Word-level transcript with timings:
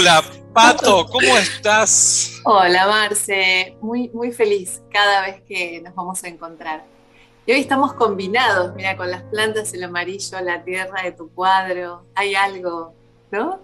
Hola, 0.00 0.24
Pato, 0.54 1.04
¿cómo 1.12 1.36
estás? 1.36 2.40
Hola, 2.44 2.86
Marce. 2.86 3.76
Muy, 3.82 4.08
muy 4.14 4.32
feliz 4.32 4.80
cada 4.90 5.20
vez 5.20 5.42
que 5.46 5.82
nos 5.82 5.94
vamos 5.94 6.24
a 6.24 6.28
encontrar. 6.28 6.86
Y 7.44 7.52
hoy 7.52 7.60
estamos 7.60 7.92
combinados, 7.92 8.74
mira, 8.74 8.96
con 8.96 9.10
las 9.10 9.24
plantas, 9.24 9.74
el 9.74 9.84
amarillo, 9.84 10.40
la 10.40 10.64
tierra 10.64 11.02
de 11.02 11.12
tu 11.12 11.28
cuadro. 11.34 12.06
Hay 12.14 12.34
algo, 12.34 12.94
¿no? 13.30 13.60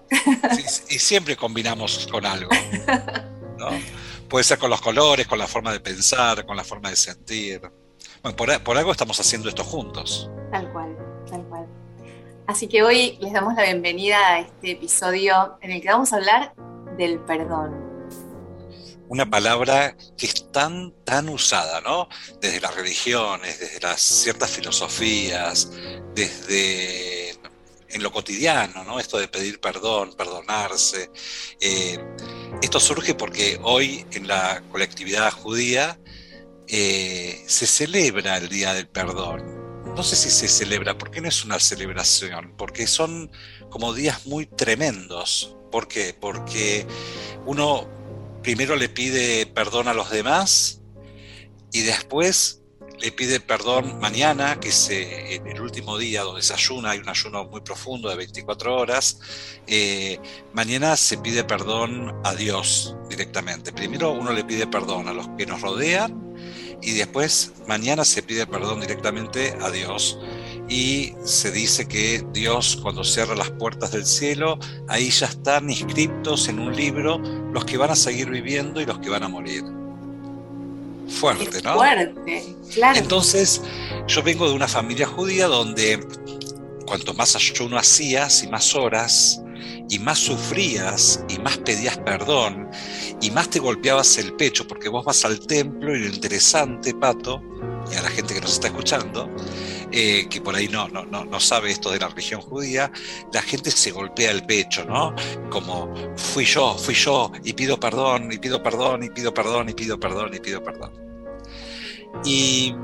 y 0.90 0.98
siempre 0.98 1.38
combinamos 1.38 2.06
con 2.12 2.26
algo. 2.26 2.50
¿no? 3.58 3.68
Puede 4.28 4.44
ser 4.44 4.58
con 4.58 4.68
los 4.68 4.82
colores, 4.82 5.26
con 5.26 5.38
la 5.38 5.46
forma 5.46 5.72
de 5.72 5.80
pensar, 5.80 6.44
con 6.44 6.54
la 6.54 6.64
forma 6.64 6.90
de 6.90 6.96
sentir. 6.96 7.62
Bueno, 8.22 8.36
por, 8.36 8.62
por 8.62 8.76
algo 8.76 8.92
estamos 8.92 9.18
haciendo 9.18 9.48
esto 9.48 9.64
juntos. 9.64 10.28
Tal 10.52 10.70
cual, 10.70 10.94
tal 11.30 11.42
cual. 11.44 11.66
Así 12.46 12.68
que 12.68 12.84
hoy 12.84 13.18
les 13.20 13.32
damos 13.32 13.54
la 13.54 13.64
bienvenida 13.64 14.18
a 14.18 14.40
este 14.40 14.72
episodio 14.72 15.58
en 15.62 15.72
el 15.72 15.82
que 15.82 15.88
vamos 15.88 16.12
a 16.12 16.16
hablar 16.16 16.54
del 16.96 17.18
perdón. 17.20 17.74
Una 19.08 19.28
palabra 19.28 19.96
que 20.16 20.26
es 20.26 20.52
tan, 20.52 20.92
tan 21.04 21.28
usada, 21.28 21.80
¿no? 21.80 22.08
Desde 22.40 22.60
las 22.60 22.74
religiones, 22.76 23.58
desde 23.58 23.80
las 23.80 24.00
ciertas 24.00 24.50
filosofías, 24.50 25.72
desde 26.14 27.32
en 27.88 28.02
lo 28.02 28.12
cotidiano, 28.12 28.84
¿no? 28.84 29.00
Esto 29.00 29.18
de 29.18 29.26
pedir 29.26 29.60
perdón, 29.60 30.14
perdonarse. 30.16 31.10
Eh, 31.60 31.98
esto 32.62 32.78
surge 32.78 33.14
porque 33.14 33.58
hoy 33.62 34.06
en 34.12 34.28
la 34.28 34.62
colectividad 34.70 35.32
judía 35.32 35.98
eh, 36.68 37.42
se 37.48 37.66
celebra 37.66 38.36
el 38.36 38.48
Día 38.48 38.72
del 38.72 38.88
Perdón 38.88 39.55
no 39.96 40.02
sé 40.02 40.14
si 40.14 40.28
se 40.28 40.46
celebra, 40.46 40.98
porque 40.98 41.22
no 41.22 41.28
es 41.28 41.42
una 41.42 41.58
celebración, 41.58 42.52
porque 42.58 42.86
son 42.86 43.30
como 43.70 43.94
días 43.94 44.26
muy 44.26 44.44
tremendos. 44.44 45.56
¿Por 45.72 45.88
qué? 45.88 46.14
Porque 46.18 46.86
uno 47.46 47.88
primero 48.42 48.76
le 48.76 48.90
pide 48.90 49.46
perdón 49.46 49.88
a 49.88 49.94
los 49.94 50.10
demás 50.10 50.82
y 51.72 51.80
después 51.80 52.60
le 52.98 53.10
pide 53.10 53.40
perdón 53.40 53.98
mañana, 53.98 54.60
que 54.60 54.68
es 54.68 54.90
eh, 54.90 55.36
el 55.36 55.60
último 55.62 55.96
día 55.96 56.22
donde 56.22 56.42
se 56.42 56.52
ayuna, 56.52 56.90
hay 56.90 56.98
un 56.98 57.08
ayuno 57.08 57.44
muy 57.44 57.62
profundo 57.62 58.10
de 58.10 58.16
24 58.16 58.76
horas, 58.76 59.18
eh, 59.66 60.20
mañana 60.52 60.96
se 60.98 61.16
pide 61.16 61.42
perdón 61.42 62.14
a 62.22 62.34
Dios 62.34 62.94
directamente. 63.08 63.72
Primero 63.72 64.12
uno 64.12 64.30
le 64.32 64.44
pide 64.44 64.66
perdón 64.66 65.08
a 65.08 65.14
los 65.14 65.26
que 65.38 65.46
nos 65.46 65.62
rodean 65.62 66.25
y 66.82 66.92
después 66.92 67.52
mañana 67.66 68.04
se 68.04 68.22
pide 68.22 68.46
perdón 68.46 68.80
directamente 68.80 69.56
a 69.60 69.70
Dios. 69.70 70.18
Y 70.68 71.12
se 71.24 71.52
dice 71.52 71.86
que 71.86 72.24
Dios 72.32 72.78
cuando 72.82 73.04
cierra 73.04 73.36
las 73.36 73.50
puertas 73.50 73.92
del 73.92 74.04
cielo, 74.04 74.58
ahí 74.88 75.10
ya 75.10 75.26
están 75.26 75.70
inscritos 75.70 76.48
en 76.48 76.58
un 76.58 76.74
libro 76.74 77.18
los 77.52 77.64
que 77.64 77.76
van 77.76 77.90
a 77.90 77.96
seguir 77.96 78.30
viviendo 78.30 78.80
y 78.80 78.86
los 78.86 78.98
que 78.98 79.08
van 79.08 79.22
a 79.22 79.28
morir. 79.28 79.62
Fuerte, 81.08 81.62
¿no? 81.62 81.74
Fuerte, 81.74 82.44
claro. 82.74 82.98
Entonces, 82.98 83.62
yo 84.08 84.22
vengo 84.24 84.48
de 84.48 84.54
una 84.54 84.66
familia 84.66 85.06
judía 85.06 85.46
donde 85.46 86.04
cuanto 86.84 87.14
más 87.14 87.36
ayuno 87.36 87.78
hacías 87.78 88.42
y 88.42 88.48
más 88.48 88.74
horas, 88.74 89.40
y 89.88 89.98
más 89.98 90.18
sufrías 90.18 91.24
y 91.28 91.38
más 91.38 91.58
pedías 91.58 91.98
perdón 91.98 92.68
y 93.20 93.30
más 93.30 93.50
te 93.50 93.58
golpeabas 93.58 94.18
el 94.18 94.34
pecho 94.34 94.66
porque 94.66 94.88
vos 94.88 95.04
vas 95.04 95.24
al 95.24 95.40
templo 95.40 95.94
y 95.94 96.00
lo 96.00 96.06
interesante, 96.06 96.94
Pato, 96.94 97.42
y 97.90 97.96
a 97.96 98.02
la 98.02 98.10
gente 98.10 98.34
que 98.34 98.40
nos 98.40 98.54
está 98.54 98.68
escuchando, 98.68 99.30
eh, 99.92 100.26
que 100.28 100.40
por 100.40 100.54
ahí 100.54 100.68
no, 100.68 100.88
no, 100.88 101.04
no, 101.06 101.24
no, 101.24 101.40
sabe 101.40 101.70
esto 101.70 101.90
de 101.90 102.00
la 102.00 102.08
religión 102.08 102.40
judía, 102.40 102.90
la 103.32 103.42
gente 103.42 103.70
se 103.70 103.92
golpea 103.92 104.30
el 104.32 104.44
pecho, 104.44 104.84
¿no? 104.84 105.14
Como 105.50 105.94
fui 106.16 106.44
yo, 106.44 106.76
fui 106.76 106.94
yo, 106.94 107.30
y 107.44 107.52
pido 107.52 107.78
perdón, 107.78 108.32
y 108.32 108.38
pido 108.38 108.62
perdón, 108.62 109.04
y 109.04 109.10
pido 109.10 109.32
perdón, 109.32 109.68
y 109.68 109.74
pido 109.74 110.00
perdón, 110.00 110.34
y 110.34 110.40
pido 110.40 110.62
perdón. 110.62 111.05
Y, 112.24 112.74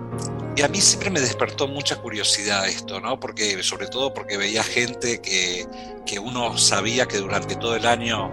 a 0.63 0.69
mí 0.69 0.81
siempre 0.81 1.11
me 1.11 1.21
despertó 1.21 1.67
mucha 1.67 1.97
curiosidad 1.97 2.69
esto, 2.69 3.01
¿no? 3.01 3.19
Porque, 3.19 3.63
sobre 3.63 3.89
todo 3.89 4.13
porque 4.13 4.37
veía 4.37 4.63
gente 4.63 5.21
que, 5.21 5.67
que 6.05 6.19
uno 6.19 6.59
sabía 6.59 7.09
que 7.09 7.19
durante 7.19 7.57
todo 7.57 7.75
el 7.75 7.87
año 7.87 8.31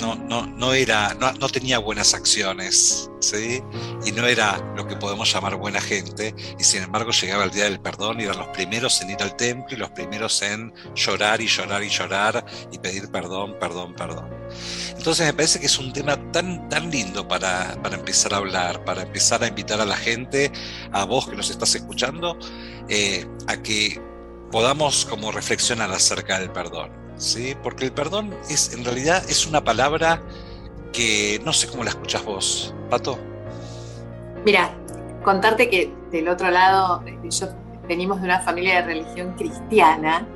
no, 0.00 0.14
no, 0.14 0.46
no, 0.46 0.72
era, 0.72 1.14
no, 1.14 1.48
tenía 1.48 1.78
buenas 1.78 2.14
acciones, 2.14 3.10
¿sí? 3.20 3.62
Y 4.04 4.12
no 4.12 4.26
era 4.26 4.58
lo 4.76 4.86
que 4.86 4.96
podemos 4.96 5.32
llamar 5.32 5.56
buena 5.56 5.80
gente, 5.80 6.34
y 6.58 6.64
sin 6.64 6.82
embargo 6.82 7.10
llegaba 7.10 7.44
el 7.44 7.50
día 7.50 7.64
del 7.64 7.80
perdón 7.80 8.20
y 8.20 8.24
eran 8.24 8.38
los 8.38 8.48
primeros 8.48 9.00
en 9.02 9.10
ir 9.10 9.22
al 9.22 9.36
templo 9.36 9.66
y 9.70 9.76
los 9.76 9.90
primeros 9.90 10.40
en 10.42 10.72
llorar 10.94 11.40
y 11.40 11.46
llorar 11.46 11.82
y 11.82 11.88
llorar 11.88 12.44
y 12.72 12.78
pedir 12.78 13.10
perdón, 13.10 13.56
perdón, 13.60 13.94
perdón. 13.94 14.28
Entonces 14.96 15.26
me 15.26 15.34
parece 15.34 15.60
que 15.60 15.66
es 15.66 15.78
un 15.78 15.92
tema 15.92 16.16
tan, 16.32 16.68
tan 16.68 16.90
lindo 16.90 17.26
para, 17.26 17.80
para 17.82 17.96
empezar 17.96 18.34
a 18.34 18.38
hablar, 18.38 18.84
para 18.84 19.02
empezar 19.02 19.42
a 19.42 19.48
invitar 19.48 19.80
a 19.80 19.84
la 19.84 19.96
gente, 19.96 20.50
a 20.92 21.04
vos 21.04 21.28
que 21.28 21.36
nos 21.36 21.50
estás 21.50 21.74
escuchando, 21.74 22.38
eh, 22.88 23.26
a 23.46 23.56
que 23.62 24.00
podamos 24.50 25.04
como 25.04 25.30
reflexionar 25.32 25.90
acerca 25.90 26.38
del 26.40 26.50
perdón. 26.50 26.97
¿Sí? 27.18 27.54
Porque 27.62 27.84
el 27.84 27.92
perdón 27.92 28.34
es, 28.48 28.72
en 28.72 28.84
realidad, 28.84 29.22
es 29.28 29.46
una 29.46 29.62
palabra 29.62 30.22
que 30.92 31.40
no 31.44 31.52
sé 31.52 31.68
cómo 31.68 31.84
la 31.84 31.90
escuchas 31.90 32.24
vos, 32.24 32.74
Pato. 32.88 33.18
Mira, 34.44 34.70
contarte 35.22 35.68
que 35.68 35.92
del 36.10 36.28
otro 36.28 36.50
lado, 36.50 37.04
yo 37.24 37.48
venimos 37.86 38.20
de 38.20 38.24
una 38.24 38.40
familia 38.40 38.76
de 38.76 38.82
religión 38.82 39.34
cristiana 39.36 40.26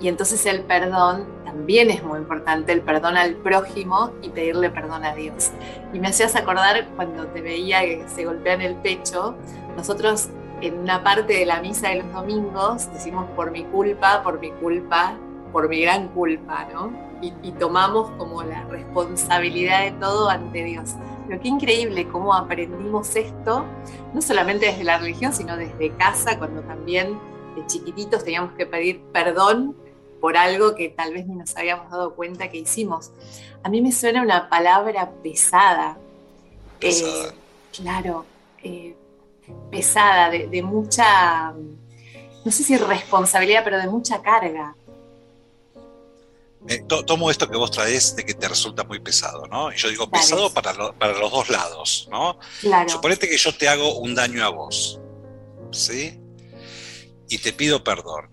y 0.00 0.08
entonces 0.08 0.44
el 0.46 0.62
perdón 0.62 1.26
también 1.44 1.90
es 1.90 2.02
muy 2.02 2.18
importante, 2.18 2.72
el 2.72 2.82
perdón 2.82 3.16
al 3.16 3.34
prójimo 3.36 4.12
y 4.22 4.28
pedirle 4.28 4.70
perdón 4.70 5.04
a 5.04 5.14
Dios. 5.14 5.50
Y 5.92 5.98
me 5.98 6.08
hacías 6.08 6.36
acordar 6.36 6.86
cuando 6.96 7.26
te 7.26 7.40
veía 7.40 7.80
que 7.80 8.04
se 8.14 8.24
golpean 8.24 8.60
el 8.60 8.76
pecho, 8.76 9.34
nosotros 9.76 10.28
en 10.60 10.78
una 10.78 11.02
parte 11.02 11.32
de 11.32 11.46
la 11.46 11.60
misa 11.60 11.88
de 11.88 11.96
los 11.96 12.12
domingos 12.12 12.92
decimos 12.92 13.26
por 13.34 13.50
mi 13.50 13.64
culpa, 13.64 14.22
por 14.22 14.38
mi 14.38 14.50
culpa, 14.52 15.16
por 15.52 15.68
mi 15.68 15.80
gran 15.80 16.08
culpa, 16.08 16.66
¿no? 16.72 16.92
Y, 17.22 17.52
tomamos 17.52 18.10
como 18.12 18.42
la 18.42 18.64
responsabilidad 18.64 19.84
de 19.84 19.90
todo 19.92 20.30
ante 20.30 20.64
Dios. 20.64 20.94
Pero 21.28 21.40
qué 21.40 21.48
increíble 21.48 22.08
cómo 22.08 22.32
aprendimos 22.32 23.14
esto, 23.14 23.66
no 24.14 24.22
solamente 24.22 24.66
desde 24.66 24.84
la 24.84 24.98
religión, 24.98 25.34
sino 25.34 25.56
desde 25.56 25.94
casa, 25.96 26.38
cuando 26.38 26.62
también 26.62 27.18
de 27.56 27.66
chiquititos 27.66 28.24
teníamos 28.24 28.52
que 28.54 28.64
pedir 28.64 29.02
perdón 29.12 29.76
por 30.20 30.36
algo 30.36 30.74
que 30.74 30.88
tal 30.88 31.12
vez 31.12 31.26
ni 31.26 31.34
nos 31.34 31.56
habíamos 31.56 31.90
dado 31.90 32.14
cuenta 32.14 32.48
que 32.48 32.58
hicimos. 32.58 33.10
A 33.62 33.68
mí 33.68 33.80
me 33.82 33.92
suena 33.92 34.22
una 34.22 34.48
palabra 34.48 35.10
pesada. 35.22 35.98
Pesada. 36.78 37.28
Eh, 37.28 37.32
claro, 37.72 38.24
eh, 38.62 38.94
pesada, 39.70 40.30
de, 40.30 40.48
de 40.48 40.62
mucha, 40.62 41.52
no 42.44 42.50
sé 42.50 42.62
si 42.62 42.76
responsabilidad, 42.76 43.62
pero 43.64 43.78
de 43.78 43.88
mucha 43.88 44.22
carga. 44.22 44.74
Eh, 46.68 46.84
tomo 47.06 47.30
esto 47.30 47.48
que 47.48 47.56
vos 47.56 47.70
traes 47.70 48.14
de 48.16 48.24
que 48.24 48.34
te 48.34 48.46
resulta 48.46 48.84
muy 48.84 49.00
pesado, 49.00 49.46
¿no? 49.46 49.72
Y 49.72 49.76
yo 49.76 49.88
digo 49.88 50.10
pesado 50.10 50.52
para, 50.52 50.92
para, 50.92 51.18
los 51.18 51.30
dos 51.30 51.48
lados, 51.48 52.06
¿no? 52.10 52.38
Claro. 52.60 52.88
Suponete 52.88 53.28
que 53.28 53.38
yo 53.38 53.54
te 53.54 53.68
hago 53.68 53.98
un 53.98 54.14
daño 54.14 54.44
a 54.44 54.50
vos, 54.50 55.00
¿sí? 55.72 56.20
Y 57.28 57.38
te 57.38 57.54
pido 57.54 57.82
perdón. 57.82 58.30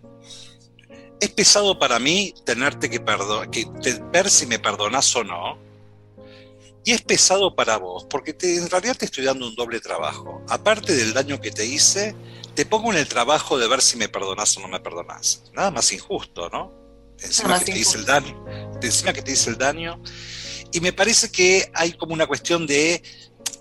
Es 1.21 1.29
pesado 1.29 1.79
para 1.79 1.99
mí 1.99 2.33
tenerte 2.45 2.89
que, 2.89 2.99
perdonar, 2.99 3.49
que 3.49 3.65
ver 4.11 4.29
si 4.29 4.45
me 4.45 4.59
perdonás 4.59 5.15
o 5.15 5.23
no. 5.23 5.57
Y 6.83 6.91
es 6.91 7.01
pesado 7.01 7.55
para 7.55 7.77
vos, 7.77 8.05
porque 8.09 8.33
te, 8.33 8.57
en 8.57 8.69
realidad 8.69 8.95
te 8.97 9.05
estoy 9.05 9.23
dando 9.25 9.47
un 9.47 9.55
doble 9.55 9.79
trabajo. 9.79 10.41
Aparte 10.49 10.93
del 10.93 11.13
daño 11.13 11.39
que 11.39 11.51
te 11.51 11.65
hice, 11.65 12.13
te 12.55 12.65
pongo 12.65 12.91
en 12.91 12.99
el 12.99 13.07
trabajo 13.07 13.57
de 13.57 13.67
ver 13.67 13.81
si 13.81 13.97
me 13.97 14.09
perdonás 14.09 14.55
o 14.57 14.61
no 14.61 14.67
me 14.67 14.79
perdonás. 14.79 15.43
Nada 15.53 15.71
más 15.71 15.91
injusto, 15.91 16.49
¿no? 16.49 16.86
Encima 17.21 17.59
que 17.59 17.65
te 17.65 17.73
dice 17.73 17.97
el 17.97 18.05
daño, 18.05 18.45
encima 18.81 19.13
que 19.13 19.21
te 19.21 19.31
dice 19.31 19.49
el 19.49 19.57
daño. 19.57 20.01
Y 20.71 20.81
me 20.81 20.93
parece 20.93 21.31
que 21.31 21.71
hay 21.73 21.93
como 21.93 22.13
una 22.13 22.27
cuestión 22.27 22.67
de, 22.67 23.01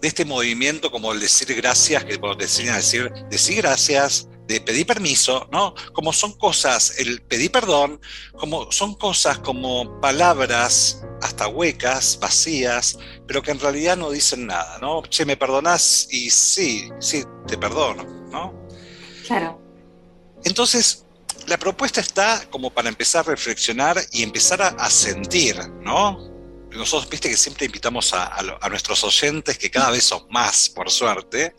de 0.00 0.08
este 0.08 0.24
movimiento, 0.24 0.90
como 0.90 1.12
el 1.12 1.20
decir 1.20 1.54
gracias, 1.54 2.04
que 2.04 2.18
te 2.18 2.44
enseñan 2.44 2.74
a 2.74 2.78
decir, 2.78 3.12
decir 3.30 3.56
gracias, 3.56 4.28
de 4.46 4.60
pedir 4.60 4.86
permiso, 4.86 5.48
¿no? 5.50 5.74
Como 5.92 6.12
son 6.12 6.32
cosas, 6.34 6.98
el 6.98 7.22
pedir 7.22 7.50
perdón, 7.50 8.00
como 8.36 8.70
son 8.70 8.94
cosas 8.94 9.38
como 9.38 10.00
palabras 10.00 11.02
hasta 11.22 11.48
huecas, 11.48 12.18
vacías, 12.20 12.98
pero 13.26 13.42
que 13.42 13.50
en 13.50 13.58
realidad 13.58 13.96
no 13.96 14.10
dicen 14.10 14.46
nada, 14.46 14.78
¿no? 14.80 15.02
Che, 15.02 15.24
me 15.24 15.36
perdonás 15.36 16.06
y 16.10 16.30
sí, 16.30 16.90
sí, 17.00 17.24
te 17.46 17.58
perdono, 17.58 18.04
¿no? 18.30 18.54
Claro. 19.26 19.60
Entonces, 20.44 21.05
la 21.46 21.58
propuesta 21.58 22.00
está 22.00 22.44
como 22.50 22.70
para 22.70 22.88
empezar 22.88 23.24
a 23.26 23.30
reflexionar 23.30 24.00
y 24.12 24.22
empezar 24.22 24.62
a, 24.62 24.90
sentir, 24.90 25.56
¿no? 25.80 26.34
Nosotros, 26.70 27.08
viste 27.08 27.30
que 27.30 27.36
siempre 27.36 27.66
invitamos 27.66 28.12
a, 28.12 28.42
nuestros 28.68 29.02
oyentes, 29.04 29.56
que 29.56 29.70
cada 29.70 29.90
vez 29.90 30.04
son 30.04 30.26
más, 30.30 30.68
por 30.68 30.90
suerte, 30.90 31.54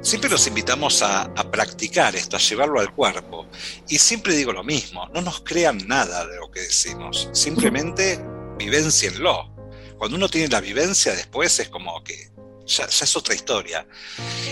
siempre 0.00 0.28
los 0.28 0.46
invitamos 0.46 1.02
a, 1.02 1.32
practicar 1.50 2.16
esto, 2.16 2.36
a 2.36 2.40
llevarlo 2.40 2.80
al 2.80 2.92
cuerpo. 2.92 3.46
Y 3.88 3.98
siempre 3.98 4.34
digo 4.34 4.52
lo 4.52 4.64
mismo, 4.64 5.08
no 5.14 5.20
nos 5.20 5.40
crean 5.40 5.86
nada 5.86 6.26
de 6.26 6.36
lo 6.36 6.50
que 6.50 6.60
decimos, 6.60 7.28
simplemente 7.32 8.18
vivencienlo. 8.58 9.54
Cuando 9.96 10.16
uno 10.16 10.28
tiene 10.28 10.48
la 10.48 10.60
vivencia 10.60 11.14
después 11.14 11.58
es 11.60 11.68
como 11.68 12.02
que 12.02 12.30
ya 12.66 12.84
es 12.84 13.16
otra 13.16 13.34
historia. 13.34 13.86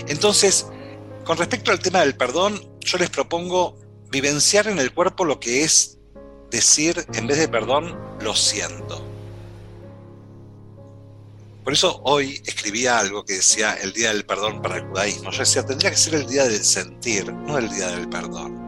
Entonces, 0.07 0.67
con 1.25 1.37
respecto 1.37 1.71
al 1.71 1.79
tema 1.79 1.99
del 1.99 2.15
perdón, 2.15 2.79
yo 2.79 2.97
les 2.97 3.09
propongo 3.09 3.86
vivenciar 4.09 4.67
en 4.67 4.79
el 4.79 4.93
cuerpo 4.93 5.25
lo 5.25 5.39
que 5.39 5.63
es 5.63 5.97
decir, 6.49 7.05
en 7.13 7.27
vez 7.27 7.37
de 7.37 7.47
perdón, 7.47 7.97
lo 8.21 8.35
siento. 8.35 9.05
Por 11.63 11.73
eso 11.73 11.99
hoy 12.05 12.41
escribía 12.45 12.97
algo 12.97 13.25
que 13.25 13.33
decía 13.33 13.73
el 13.73 13.91
día 13.91 14.13
del 14.13 14.25
perdón 14.25 14.61
para 14.61 14.77
el 14.77 14.87
judaísmo. 14.87 15.31
Yo 15.31 15.39
decía, 15.39 15.65
tendría 15.65 15.91
que 15.91 15.97
ser 15.97 16.15
el 16.15 16.25
día 16.25 16.45
del 16.45 16.63
sentir, 16.63 17.33
no 17.33 17.57
el 17.57 17.69
día 17.69 17.89
del 17.89 18.07
perdón. 18.07 18.67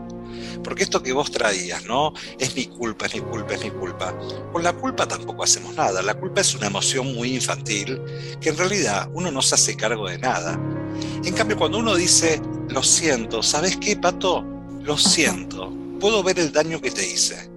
Porque 0.62 0.84
esto 0.84 1.02
que 1.02 1.14
vos 1.14 1.32
traías, 1.32 1.86
¿no? 1.86 2.14
Es 2.38 2.54
mi 2.58 2.66
culpa, 2.66 3.06
es 3.06 3.16
mi 3.16 3.22
culpa, 3.22 3.54
es 3.54 3.64
mi 3.64 3.72
culpa. 3.72 4.14
Con 4.52 4.64
la 4.64 4.74
culpa 4.74 5.08
tampoco 5.08 5.46
hacemos 5.46 5.74
nada. 5.76 6.02
La 6.02 6.16
culpa 6.16 6.42
es 6.42 6.54
una 6.54 6.68
emoción 6.68 7.16
muy 7.16 7.36
infantil 7.36 8.02
que 8.42 8.50
en 8.50 8.58
realidad 8.58 9.10
uno 9.14 9.32
no 9.32 9.42
se 9.42 9.56
hace 9.56 9.78
cargo 9.78 10.10
de 10.10 10.18
nada. 10.18 10.60
En 11.24 11.34
cambio, 11.34 11.56
cuando 11.58 11.78
uno 11.78 11.96
dice, 11.96 12.42
lo 12.68 12.84
siento, 12.84 13.42
¿sabes 13.42 13.78
qué, 13.78 13.96
Pato? 13.96 14.59
Lo 14.81 14.98
siento, 14.98 15.72
puedo 16.00 16.24
ver 16.24 16.40
el 16.40 16.52
daño 16.52 16.81
que 16.81 16.92
te 16.92 17.06
hice. 17.06 17.50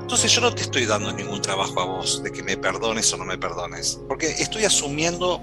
Entonces 0.00 0.32
yo 0.32 0.40
no 0.40 0.52
te 0.52 0.62
estoy 0.62 0.86
dando 0.86 1.12
ningún 1.12 1.40
trabajo 1.40 1.80
a 1.80 1.84
vos 1.84 2.22
de 2.22 2.32
que 2.32 2.42
me 2.42 2.56
perdones 2.56 3.12
o 3.12 3.16
no 3.16 3.24
me 3.24 3.38
perdones, 3.38 4.00
porque 4.08 4.26
estoy 4.26 4.64
asumiendo, 4.64 5.40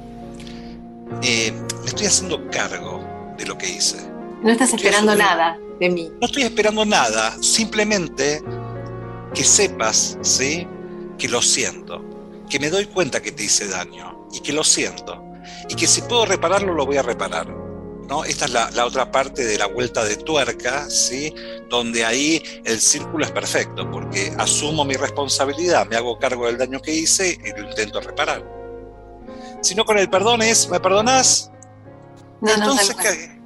eh, 1.22 1.54
me 1.82 1.88
estoy 1.88 2.08
haciendo 2.08 2.50
cargo 2.50 3.02
de 3.38 3.46
lo 3.46 3.58
que 3.58 3.70
hice. 3.70 3.98
No 4.42 4.52
estás 4.52 4.74
esperando 4.74 5.16
nada 5.16 5.58
de 5.80 5.90
mí. 5.90 6.12
No 6.20 6.28
estoy 6.28 6.44
esperando 6.44 6.86
nada, 6.86 7.36
simplemente 7.42 8.44
que 9.34 9.44
sepas, 9.44 10.18
¿sí? 10.22 10.68
Que 11.18 11.30
lo 11.30 11.42
siento, 11.42 12.04
que 12.50 12.60
me 12.60 12.70
doy 12.70 12.86
cuenta 12.86 13.22
que 13.22 13.32
te 13.32 13.46
hice 13.46 13.68
daño 13.68 14.28
y 14.34 14.42
que 14.42 14.52
lo 14.52 14.64
siento 14.64 15.24
y 15.70 15.76
que 15.76 15.88
si 15.88 16.02
puedo 16.02 16.26
repararlo 16.26 16.74
lo 16.74 16.86
voy 16.86 16.98
a 16.98 17.04
reparar. 17.04 17.67
¿No? 18.08 18.24
Esta 18.24 18.46
es 18.46 18.52
la, 18.52 18.86
otra 18.86 19.12
parte 19.12 19.46
de 19.46 19.58
la 19.58 19.68
vuelta 19.68 20.04
de 20.04 20.18
tuerca, 20.18 20.90
¿sí? 20.90 21.34
donde 21.70 22.06
ahí 22.06 22.42
el 22.66 22.80
círculo 22.80 23.26
es 23.26 23.32
perfecto, 23.32 23.90
porque 23.92 24.34
asumo 24.38 24.86
mi 24.86 24.96
responsabilidad, 24.96 25.88
me 25.88 25.96
hago 25.96 26.18
cargo 26.18 26.46
del 26.46 26.58
daño 26.58 26.82
que 26.82 26.94
hice 26.94 27.38
y 27.44 27.60
lo 27.60 27.70
intento 27.70 28.00
reparar. 28.00 28.44
Si 29.62 29.76
no 29.76 29.86
con 29.86 29.98
el 29.98 30.10
perdón 30.10 30.42
es, 30.42 30.70
¿me 30.70 30.80
perdonás? 30.80 31.52
No, 32.42 32.54
Entonces, 32.54 32.96
no, 32.96 33.04
¿qué, 33.04 33.38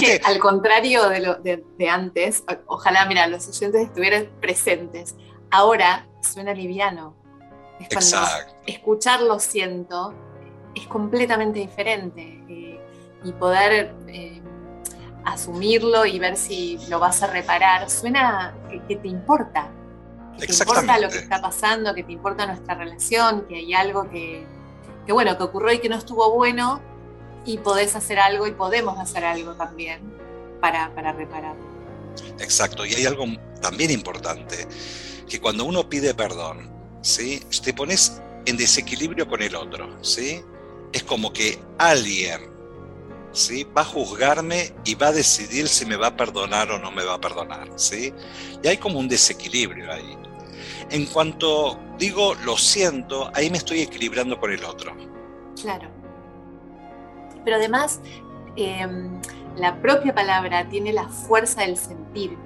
que 0.00 0.20
al 0.24 0.38
contrario 0.38 1.08
de, 1.08 1.20
lo, 1.20 1.34
de, 1.36 1.88
antes, 1.88 2.44
ojalá, 2.66 3.06
mira, 3.06 3.26
los 3.26 3.48
oyentes 3.48 3.88
estuvieran 3.88 4.28
presentes. 4.40 5.14
Ahora 5.50 6.06
suena 6.22 6.54
liviano. 6.54 7.16
Es 7.80 7.88
cuando 7.88 8.28
escuchar 8.66 9.22
lo 9.22 9.38
siento 9.38 10.14
es 10.74 10.86
completamente 10.86 11.58
diferente. 11.58 12.39
Y 13.24 13.32
poder 13.32 13.94
eh, 14.08 14.40
asumirlo 15.24 16.06
y 16.06 16.18
ver 16.18 16.36
si 16.36 16.78
lo 16.88 16.98
vas 16.98 17.22
a 17.22 17.26
reparar, 17.26 17.90
suena 17.90 18.54
que, 18.88 18.96
te 18.96 19.08
importa. 19.08 19.70
Que 20.38 20.46
te 20.46 20.52
importa 20.52 20.98
lo 20.98 21.08
que 21.08 21.18
está 21.18 21.40
pasando, 21.40 21.94
que 21.94 22.02
te 22.02 22.12
importa 22.12 22.46
nuestra 22.46 22.74
relación, 22.74 23.46
que 23.46 23.56
hay 23.56 23.74
algo 23.74 24.08
que, 24.10 24.46
que, 25.06 25.12
bueno, 25.12 25.36
que 25.36 25.42
ocurrió 25.42 25.72
y 25.74 25.78
que 25.80 25.88
no 25.88 25.96
estuvo 25.96 26.32
bueno 26.32 26.80
y 27.44 27.58
podés 27.58 27.96
hacer 27.96 28.18
algo 28.18 28.46
y 28.46 28.52
podemos 28.52 28.98
hacer 28.98 29.24
algo 29.24 29.54
también 29.54 30.00
para, 30.60 30.94
para 30.94 31.12
repararlo. 31.12 31.70
Exacto, 32.38 32.84
y 32.84 32.94
hay 32.94 33.06
algo 33.06 33.24
también 33.60 33.90
importante, 33.90 34.66
que 35.28 35.40
cuando 35.40 35.64
uno 35.64 35.88
pide 35.88 36.14
perdón, 36.14 36.70
¿sí? 37.02 37.42
te 37.62 37.72
pones 37.72 38.20
en 38.46 38.56
desequilibrio 38.56 39.28
con 39.28 39.42
el 39.42 39.54
otro, 39.54 40.02
¿sí? 40.02 40.42
Es 40.92 41.04
como 41.04 41.32
que 41.32 41.62
alguien 41.78 42.50
¿sí? 43.32 43.64
va 43.64 43.82
a 43.82 43.84
juzgarme 43.84 44.74
y 44.84 44.94
va 44.94 45.08
a 45.08 45.12
decidir 45.12 45.68
si 45.68 45.86
me 45.86 45.96
va 45.96 46.08
a 46.08 46.16
perdonar 46.16 46.70
o 46.70 46.78
no 46.78 46.90
me 46.90 47.04
va 47.04 47.14
a 47.14 47.20
perdonar. 47.20 47.68
¿sí? 47.76 48.12
Y 48.62 48.68
hay 48.68 48.76
como 48.76 48.98
un 48.98 49.08
desequilibrio 49.08 49.90
ahí. 49.92 50.16
En 50.90 51.06
cuanto 51.06 51.78
digo 51.98 52.34
lo 52.44 52.56
siento, 52.56 53.30
ahí 53.34 53.50
me 53.50 53.58
estoy 53.58 53.80
equilibrando 53.80 54.38
con 54.38 54.52
el 54.52 54.64
otro. 54.64 54.96
Claro. 55.60 55.88
Pero 57.44 57.56
además, 57.56 58.00
em, 58.56 59.20
la 59.56 59.80
propia 59.80 60.14
palabra 60.14 60.68
tiene 60.68 60.92
la 60.92 61.08
fuerza 61.08 61.62
del 61.62 61.76
sentir, 61.76 62.36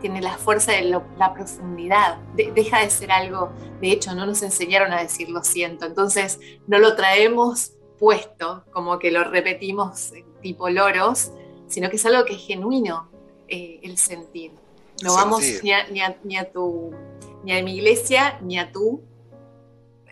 tiene 0.00 0.20
la 0.20 0.36
fuerza 0.36 0.72
de 0.72 0.82
la 0.82 1.34
profundidad. 1.34 2.18
deja 2.34 2.80
de 2.80 2.90
ser 2.90 3.10
algo, 3.10 3.52
de 3.80 3.92
hecho, 3.92 4.14
no 4.14 4.26
nos 4.26 4.42
enseñaron 4.42 4.92
a 4.92 5.00
decir 5.00 5.28
lo 5.30 5.42
siento, 5.44 5.86
entonces 5.86 6.40
no 6.66 6.78
lo 6.78 6.96
traemos 6.96 7.73
puesto, 7.98 8.64
como 8.72 8.98
que 8.98 9.10
lo 9.10 9.24
repetimos 9.24 10.12
tipo 10.42 10.68
loros, 10.68 11.30
sino 11.68 11.88
que 11.90 11.96
es 11.96 12.06
algo 12.06 12.24
que 12.24 12.34
es 12.34 12.46
genuino 12.46 13.10
eh, 13.48 13.80
el 13.82 13.98
sentir. 13.98 14.52
No 15.02 15.14
vamos 15.14 15.42
ni 15.62 15.72
a, 15.72 15.88
ni, 15.88 16.36
a, 16.36 16.50
tu, 16.52 16.92
ni 17.42 17.52
a 17.56 17.62
mi 17.62 17.76
iglesia, 17.76 18.38
ni 18.42 18.58
a 18.58 18.70
tu 18.70 19.02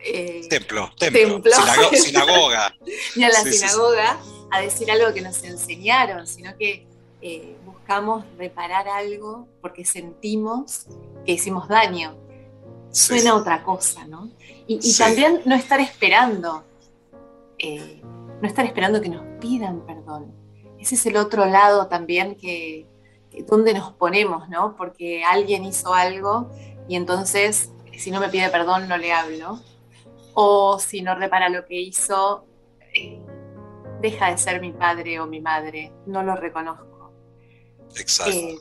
eh, 0.05 0.47
templo, 0.49 0.91
templo, 0.99 1.53
sinagoga. 1.93 2.75
ni 3.15 3.25
a 3.25 3.29
la 3.29 3.43
sinagoga 3.43 4.19
a 4.51 4.61
decir 4.61 4.91
algo 4.91 5.15
que 5.15 5.21
nos 5.21 5.43
enseñaron, 5.45 6.27
sino 6.27 6.57
que 6.57 6.87
eh, 7.21 7.57
buscamos 7.65 8.25
reparar 8.37 8.89
algo 8.89 9.47
porque 9.61 9.85
sentimos 9.85 10.87
que 11.25 11.33
hicimos 11.33 11.69
daño. 11.69 12.17
Suena 12.91 13.35
otra 13.37 13.63
cosa, 13.63 14.05
¿no? 14.07 14.31
y 14.67 14.97
también 14.97 15.41
no 15.47 15.55
estar 15.55 15.81
esperando 15.81 16.65
eh, 17.63 18.03
no 18.03 18.49
estar 18.49 18.67
esperando 18.67 19.01
que 19.01 19.09
nos 19.09 19.25
pidan 19.41 19.87
perdón. 19.87 20.35
Ese 20.79 20.97
es 20.97 21.07
el 21.07 21.17
otro 21.17 21.47
lado 21.47 21.87
también 21.87 22.35
que, 22.35 22.89
donde 23.47 23.73
nos 23.73 23.93
ponemos, 23.93 24.49
¿no? 24.49 24.75
Porque 24.77 25.23
alguien 25.23 25.65
hizo 25.65 25.95
algo 25.95 26.51
y 26.89 26.97
entonces 26.97 27.71
si 27.97 28.11
no 28.11 28.19
me 28.19 28.29
pide 28.29 28.51
perdón 28.51 28.89
no 28.89 28.97
le 28.97 29.13
hablo. 29.13 29.61
O 30.35 30.79
si 30.81 31.03
no 31.03 31.15
repara 31.15 31.49
lo 31.51 31.65
que 31.67 31.81
hizo, 31.81 32.47
eh, 32.95 33.21
deja 34.01 34.31
de 34.31 34.39
ser 34.39 34.61
mi 34.61 34.73
padre 34.73 35.21
o 35.21 35.27
mi 35.27 35.41
madre, 35.41 35.93
no 36.07 36.23
lo 36.23 36.35
reconozco. 36.35 37.13
Exacto. 37.97 38.33
Eh, 38.33 38.59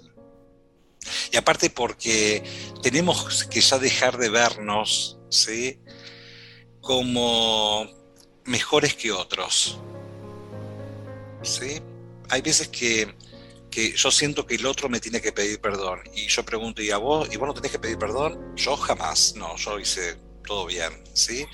y 1.31 1.37
aparte 1.37 1.71
porque 1.71 2.43
tenemos 2.83 3.45
que 3.45 3.61
ya 3.61 3.79
dejar 3.79 4.17
de 4.17 4.29
vernos, 4.29 5.17
¿sí? 5.29 5.81
Como 6.81 7.87
mejores 8.45 8.95
que 8.95 9.11
otros. 9.11 9.79
¿Sí? 11.43 11.81
Hay 12.29 12.41
veces 12.41 12.67
que, 12.67 13.15
yo 13.95 14.11
siento 14.11 14.45
que 14.45 14.55
el 14.55 14.65
otro 14.65 14.89
me 14.89 14.99
tiene 14.99 15.21
que 15.21 15.31
pedir 15.31 15.59
perdón 15.59 16.01
y 16.13 16.27
yo 16.27 16.43
pregunto, 16.43 16.81
¿y 16.81 16.91
a 16.91 16.97
vos? 16.97 17.29
¿Y 17.31 17.37
vos 17.37 17.47
no 17.47 17.53
tenés 17.53 17.71
que 17.71 17.79
pedir 17.79 17.97
perdón? 17.97 18.55
Yo 18.55 18.75
jamás, 18.77 19.33
no, 19.35 19.55
yo 19.57 19.79
hice 19.79 20.17
todo 20.45 20.65
bien, 20.65 20.91
¿sí? 21.13 21.45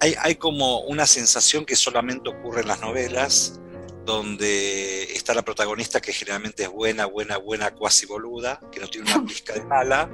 Hay, 0.00 0.14
hay 0.20 0.36
como 0.36 0.80
una 0.80 1.06
sensación 1.06 1.64
que 1.64 1.74
solamente 1.74 2.28
ocurre 2.28 2.62
en 2.62 2.68
las 2.68 2.80
novelas, 2.80 3.60
donde 4.08 5.02
está 5.12 5.34
la 5.34 5.42
protagonista 5.42 6.00
que 6.00 6.14
generalmente 6.14 6.62
es 6.62 6.70
buena, 6.70 7.04
buena, 7.04 7.36
buena, 7.36 7.74
cuasi 7.74 8.06
boluda, 8.06 8.58
que 8.72 8.80
no 8.80 8.88
tiene 8.88 9.12
una 9.12 9.22
pizca 9.26 9.52
de 9.52 9.62
mala, 9.66 10.08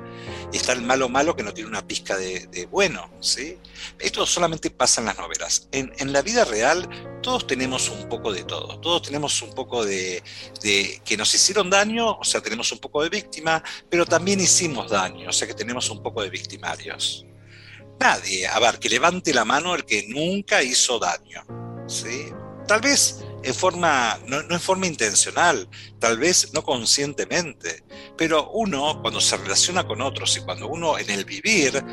y 0.53 0.57
está 0.57 0.73
el 0.73 0.83
malo 0.83 1.09
malo 1.09 1.37
que 1.37 1.45
no 1.45 1.55
tiene 1.55 1.71
una 1.71 1.87
pizca 1.87 2.17
de, 2.17 2.67
bueno, 2.73 3.09
¿sí? 3.21 3.57
Esto 4.01 4.27
solamente 4.27 4.71
pasa 4.71 5.01
en 5.01 5.07
las 5.07 5.17
novelas. 5.17 5.69
En, 5.71 6.13
la 6.13 6.23
vida 6.23 6.45
real 6.45 6.89
todos 7.23 7.47
tenemos 7.47 7.89
un 7.89 8.09
poco 8.09 8.33
de 8.33 8.43
todo, 8.43 8.81
todos 8.81 9.03
tenemos 9.03 9.41
un 9.43 9.55
poco 9.55 9.85
de, 9.85 10.25
de, 10.61 11.01
que 11.05 11.17
nos 11.17 11.33
hicieron 11.33 11.71
daño, 11.71 12.19
o 12.19 12.25
sea, 12.25 12.41
tenemos 12.41 12.73
un 12.73 12.81
poco 12.81 13.01
de 13.01 13.11
víctima, 13.11 13.63
pero 13.89 14.05
también 14.07 14.41
hicimos 14.41 14.91
daño, 14.91 15.29
o 15.29 15.33
sea 15.33 15.47
que 15.47 15.55
tenemos 15.55 15.89
un 15.89 16.03
poco 16.03 16.21
de 16.21 16.31
victimarios. 16.31 17.25
Nadie, 18.01 18.49
a 18.49 18.59
ver, 18.59 18.81
que 18.81 18.89
levante 18.89 19.33
la 19.33 19.45
mano 19.45 19.73
el 19.73 19.85
que 19.85 20.07
nunca 20.09 20.65
hizo 20.65 20.99
daño, 20.99 21.45
¿sí? 21.87 22.33
Tal 22.67 22.81
vez 22.81 23.24
en 23.45 23.55
forma, 23.55 24.19
no, 24.27 24.41
en 24.41 24.61
forma 24.61 24.87
intencional, 24.87 25.69
tal 25.99 26.19
vez 26.19 26.53
no 26.53 26.63
conscientemente, 26.63 27.85
pero 28.17 28.51
uno 28.51 29.01
cuando 29.03 29.21
se 29.21 29.37
relaciona 29.37 29.87
con 29.87 30.01
otros 30.01 30.37
y 30.37 30.41
cuando 30.41 30.69
uno 30.69 30.99
en 30.99 31.11
el 31.11 31.25
vivir, 31.25 31.85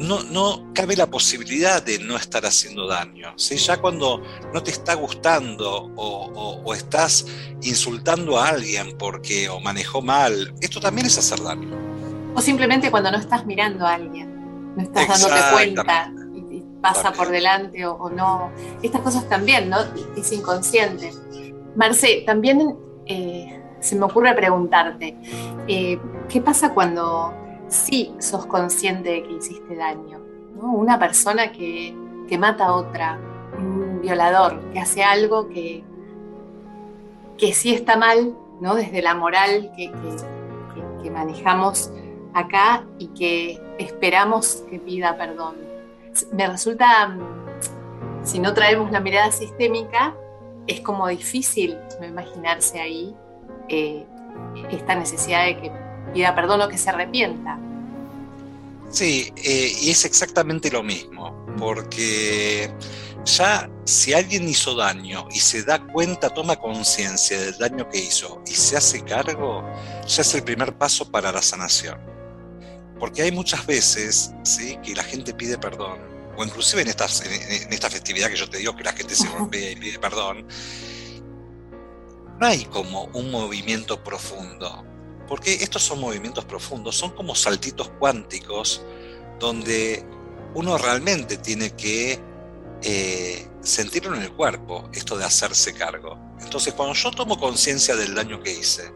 no, 0.00 0.22
no 0.22 0.72
cabe 0.74 0.96
la 0.96 1.06
posibilidad 1.06 1.82
de 1.82 1.98
no 1.98 2.16
estar 2.16 2.46
haciendo 2.46 2.86
daño. 2.86 3.34
¿sí? 3.36 3.56
Ya 3.56 3.76
cuando 3.76 4.22
no 4.54 4.62
te 4.62 4.70
está 4.70 4.94
gustando 4.94 5.92
o, 5.96 6.74
estás 6.74 7.26
insultando 7.62 8.38
a 8.38 8.48
alguien 8.48 8.96
porque 8.96 9.48
o 9.48 9.60
manejó 9.60 10.00
mal, 10.00 10.54
esto 10.60 10.80
también 10.80 11.06
es 11.06 11.18
hacer 11.18 11.42
daño. 11.42 11.68
O 12.34 12.40
simplemente 12.40 12.90
cuando 12.90 13.10
no 13.10 13.18
estás 13.18 13.44
mirando 13.44 13.84
a 13.84 13.94
alguien, 13.94 14.74
no 14.76 14.82
estás 14.82 15.08
dándote 15.08 15.40
cuenta 15.52 16.12
pasa 16.80 17.12
por 17.12 17.28
delante 17.28 17.86
o, 17.86 18.10
no. 18.10 18.50
Estas 18.82 19.00
cosas 19.02 19.28
también, 19.28 19.68
¿no? 19.68 19.78
Es 20.16 20.32
inconsciente. 20.32 21.12
Marce, 21.76 22.22
también 22.26 22.76
eh, 23.06 23.62
se 23.80 23.96
me 23.96 24.04
ocurre 24.04 24.34
preguntarte, 24.34 25.16
eh, 25.68 25.98
¿qué 26.28 26.40
pasa 26.40 26.74
cuando 26.74 27.34
sí 27.70 28.12
sos 28.18 28.46
consciente 28.46 29.10
de 29.10 29.22
que 29.22 29.32
hiciste 29.32 29.76
daño. 29.76 30.20
Una 30.60 30.98
persona 30.98 31.52
que, 31.52 31.96
mata 32.38 32.66
a 32.66 32.74
otra, 32.74 33.18
un 33.58 34.00
violador, 34.02 34.60
que 34.72 34.78
hace 34.78 35.02
algo 35.02 35.48
que, 35.48 35.82
que 37.38 37.52
sí 37.52 37.72
está 37.72 37.96
mal, 37.96 38.36
¿no? 38.60 38.74
desde 38.74 39.02
la 39.02 39.14
moral 39.14 39.72
que, 39.76 39.90
que 41.02 41.10
manejamos 41.10 41.90
acá 42.34 42.86
y 42.98 43.08
que 43.08 43.60
esperamos 43.78 44.64
que 44.70 44.78
pida 44.78 45.16
perdón. 45.16 45.69
Me 46.32 46.46
resulta, 46.46 47.16
si 48.24 48.38
no 48.38 48.54
traemos 48.54 48.90
la 48.90 49.00
mirada 49.00 49.30
sistémica, 49.32 50.14
es 50.66 50.80
como 50.80 51.08
difícil 51.08 51.76
imaginarse 52.02 52.80
ahí 52.80 53.14
eh, 53.68 54.04
esta 54.70 54.94
necesidad 54.94 55.46
de 55.46 55.60
que 55.60 55.72
pida 56.12 56.34
perdón 56.34 56.62
o 56.62 56.68
que 56.68 56.78
se 56.78 56.90
arrepienta. 56.90 57.58
Sí, 58.90 59.32
eh, 59.36 59.72
y 59.82 59.90
es 59.90 60.04
exactamente 60.04 60.70
lo 60.70 60.82
mismo, 60.82 61.46
porque 61.58 62.72
ya 63.24 63.70
si 63.84 64.12
alguien 64.12 64.48
hizo 64.48 64.74
daño 64.74 65.28
y 65.30 65.38
se 65.38 65.62
da 65.62 65.78
cuenta, 65.78 66.30
toma 66.30 66.56
conciencia 66.56 67.40
del 67.40 67.58
daño 67.58 67.88
que 67.88 67.98
hizo 67.98 68.42
y 68.46 68.52
se 68.52 68.76
hace 68.76 69.02
cargo, 69.04 69.64
ya 70.06 70.22
es 70.22 70.34
el 70.34 70.42
primer 70.42 70.76
paso 70.76 71.10
para 71.10 71.30
la 71.30 71.42
sanación. 71.42 71.98
Porque 73.00 73.22
hay 73.22 73.32
muchas 73.32 73.66
veces 73.66 74.32
¿sí? 74.44 74.78
que 74.84 74.94
la 74.94 75.02
gente 75.02 75.34
pide 75.34 75.58
perdón, 75.58 75.98
o 76.36 76.44
inclusive 76.44 76.82
en, 76.82 76.88
estas, 76.88 77.24
en, 77.24 77.72
esta 77.72 77.90
festividad 77.90 78.28
que 78.28 78.36
yo 78.36 78.48
te 78.48 78.58
digo 78.58 78.76
que 78.76 78.84
la 78.84 78.92
gente 78.92 79.16
se 79.16 79.26
golpea 79.28 79.72
y 79.72 79.76
pide 79.76 79.98
perdón, 79.98 80.46
no 82.38 82.46
hay 82.46 82.64
como 82.66 83.04
un 83.06 83.30
movimiento 83.30 84.04
profundo, 84.04 84.84
porque 85.26 85.54
estos 85.54 85.82
son 85.82 86.00
movimientos 86.00 86.44
profundos, 86.44 86.96
son 86.96 87.10
como 87.10 87.34
saltitos 87.34 87.90
cuánticos 87.98 88.82
donde 89.38 90.04
uno 90.54 90.78
realmente 90.78 91.38
tiene 91.38 91.70
que 91.70 92.20
eh, 92.82 93.46
sentirlo 93.62 94.14
en 94.16 94.22
el 94.22 94.32
cuerpo, 94.32 94.88
esto 94.92 95.16
de 95.16 95.24
hacerse 95.24 95.74
cargo. 95.74 96.18
Entonces, 96.40 96.74
cuando 96.74 96.94
yo 96.94 97.10
tomo 97.10 97.38
conciencia 97.38 97.96
del 97.96 98.14
daño 98.14 98.42
que 98.42 98.52
hice, 98.52 98.92